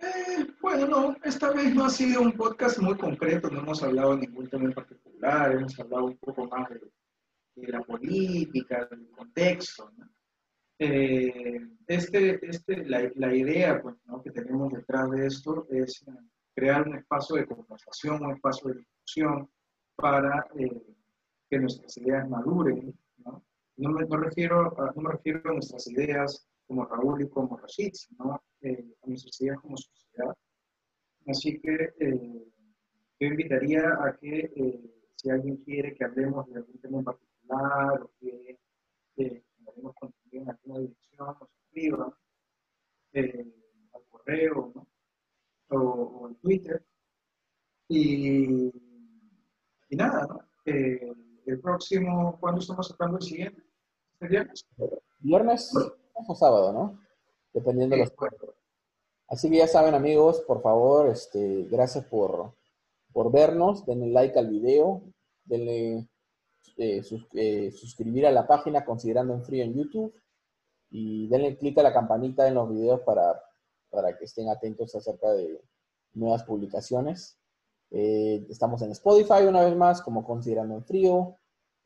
Eh, 0.00 0.46
bueno, 0.60 0.86
no, 0.86 1.16
esta 1.24 1.52
vez 1.52 1.74
no 1.74 1.86
ha 1.86 1.90
sido 1.90 2.22
un 2.22 2.32
podcast 2.32 2.78
muy 2.78 2.96
concreto, 2.96 3.48
no 3.50 3.60
hemos 3.60 3.82
hablado 3.82 4.16
de 4.16 4.26
ningún 4.26 4.48
tema 4.48 4.64
en 4.64 4.74
particular, 4.74 5.52
hemos 5.52 5.78
hablado 5.78 6.06
un 6.06 6.16
poco 6.18 6.46
más 6.46 6.68
de, 6.70 6.80
de 7.54 7.68
la 7.72 7.80
política, 7.82 8.86
del 8.90 9.10
contexto. 9.10 9.90
¿no? 9.96 10.08
Eh, 10.78 11.60
este, 11.86 12.46
este, 12.46 12.84
la, 12.84 13.10
la 13.14 13.34
idea 13.34 13.80
pues, 13.80 13.94
¿no? 14.06 14.22
que 14.22 14.30
tenemos 14.30 14.72
detrás 14.72 15.10
de 15.10 15.26
esto 15.26 15.66
es 15.70 16.04
crear 16.56 16.88
un 16.88 16.96
espacio 16.96 17.36
de 17.36 17.46
conversación, 17.46 18.24
un 18.24 18.32
espacio 18.32 18.70
de 18.70 18.78
discusión 18.78 19.50
para 19.94 20.46
eh, 20.58 20.82
que 21.50 21.58
nuestras 21.58 21.96
ideas 21.98 22.28
maduren. 22.28 22.98
¿no? 23.18 23.44
Me, 23.76 24.16
refiero 24.16 24.74
a, 24.80 24.92
no 24.96 25.02
me 25.02 25.12
refiero 25.12 25.50
a 25.50 25.52
nuestras 25.52 25.86
ideas 25.88 26.48
como 26.66 26.86
Raúl 26.86 27.22
y 27.22 27.28
como 27.28 27.58
Rashid, 27.58 27.92
sino 27.92 28.32
a 28.32 28.42
nuestras 29.04 29.40
ideas 29.40 29.60
como 29.60 29.76
sociedad. 29.76 30.34
Así 31.28 31.60
que 31.60 31.92
yo 33.20 33.28
invitaría 33.28 33.82
a 34.02 34.16
que 34.16 34.50
si 35.14 35.30
alguien 35.30 35.58
quiere 35.58 35.94
que 35.94 36.04
hablemos 36.04 36.46
de 36.48 36.56
algún 36.56 36.78
tema 36.80 36.98
en 36.98 37.04
particular 37.04 38.02
o 38.02 38.10
que 38.18 38.58
haremos 39.68 39.94
contenido 39.94 40.42
en 40.42 40.50
alguna 40.50 40.78
dirección, 40.80 41.36
nos 41.40 41.50
escriban 41.64 42.12
eh, 43.12 43.54
al 43.92 44.02
correo 44.08 44.72
¿no? 44.74 44.86
O, 45.70 45.76
o, 45.76 46.28
en 46.28 46.34
Twitter. 46.36 46.84
Y, 47.88 48.66
y 49.88 49.96
nada, 49.96 50.26
¿no? 50.26 50.40
Eh, 50.64 51.12
el 51.46 51.60
próximo, 51.60 52.36
¿cuándo 52.40 52.60
estamos 52.60 52.88
sacando 52.88 53.18
el 53.18 53.22
siguiente? 53.22 53.62
¿Este 54.12 54.28
viernes? 54.28 54.66
Viernes 55.20 55.72
o 56.26 56.34
sábado, 56.34 56.72
¿no? 56.72 57.00
Dependiendo 57.52 57.94
de 57.94 58.02
los 58.02 58.10
cuerpos. 58.10 58.54
Así 59.28 59.50
que 59.50 59.58
ya 59.58 59.66
saben, 59.66 59.94
amigos, 59.94 60.40
por 60.46 60.62
favor, 60.62 61.08
este, 61.08 61.64
gracias 61.64 62.04
por, 62.06 62.54
por 63.12 63.32
vernos. 63.32 63.84
Denle 63.86 64.08
like 64.08 64.38
al 64.38 64.48
video, 64.48 65.02
denle 65.44 66.08
eh, 66.76 67.02
eh, 67.34 67.70
suscribir 67.72 68.26
a 68.26 68.32
la 68.32 68.46
página 68.46 68.84
Considerando 68.84 69.34
en 69.34 69.44
Frío 69.44 69.64
en 69.64 69.74
YouTube 69.74 70.14
y 70.90 71.28
denle 71.28 71.56
clic 71.56 71.78
a 71.78 71.82
la 71.82 71.92
campanita 71.92 72.46
en 72.46 72.54
los 72.54 72.68
videos 72.68 73.00
para, 73.00 73.40
para 73.90 74.16
que 74.16 74.24
estén 74.24 74.48
atentos 74.48 74.94
acerca 74.94 75.32
de 75.32 75.60
nuevas 76.14 76.44
publicaciones. 76.44 77.38
Eh, 77.90 78.46
estamos 78.50 78.82
en 78.82 78.90
Spotify 78.92 79.44
una 79.48 79.62
vez 79.62 79.76
más 79.76 80.02
como 80.02 80.24
Considerando 80.24 80.74
en 80.74 80.84
Frío. 80.84 81.36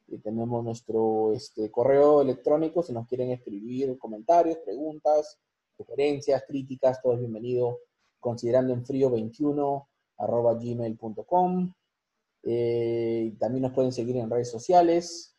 Y 0.08 0.18
tenemos 0.18 0.64
nuestro 0.64 1.32
este, 1.32 1.70
correo 1.70 2.22
electrónico 2.22 2.82
si 2.82 2.92
nos 2.92 3.06
quieren 3.06 3.30
escribir 3.30 3.96
comentarios, 3.98 4.58
preguntas, 4.58 5.38
sugerencias, 5.76 6.42
críticas, 6.48 7.00
todo 7.00 7.14
es 7.14 7.20
bienvenido. 7.20 7.78
Considerando 8.18 8.72
en 8.72 8.84
frío 8.84 9.08
21 9.10 9.88
arroba 10.18 10.54
gmail.com. 10.54 11.72
Eh, 12.42 13.34
también 13.38 13.62
nos 13.62 13.72
pueden 13.72 13.92
seguir 13.92 14.16
en 14.16 14.30
redes 14.30 14.50
sociales, 14.50 15.36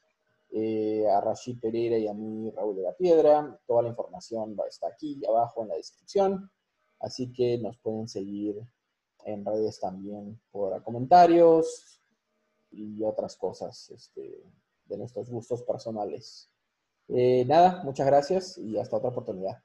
eh, 0.53 1.07
a 1.07 1.21
Rashid 1.21 1.59
Pereira 1.61 1.97
y 1.97 2.07
a 2.07 2.13
mí 2.13 2.51
Raúl 2.51 2.75
de 2.75 2.83
la 2.83 2.93
Piedra. 2.93 3.57
Toda 3.65 3.83
la 3.83 3.89
información 3.89 4.57
está 4.67 4.87
aquí 4.87 5.21
abajo 5.25 5.61
en 5.61 5.69
la 5.69 5.75
descripción. 5.75 6.51
Así 6.99 7.31
que 7.31 7.57
nos 7.57 7.77
pueden 7.77 8.07
seguir 8.07 8.61
en 9.25 9.45
redes 9.45 9.79
también 9.79 10.39
por 10.51 10.83
comentarios 10.83 12.01
y 12.69 13.03
otras 13.03 13.38
cosas 13.38 13.89
este, 13.91 14.43
de 14.86 14.97
nuestros 14.97 15.30
gustos 15.30 15.63
personales. 15.63 16.49
Eh, 17.07 17.45
nada, 17.45 17.82
muchas 17.84 18.07
gracias 18.07 18.57
y 18.57 18.78
hasta 18.78 18.97
otra 18.97 19.09
oportunidad. 19.09 19.61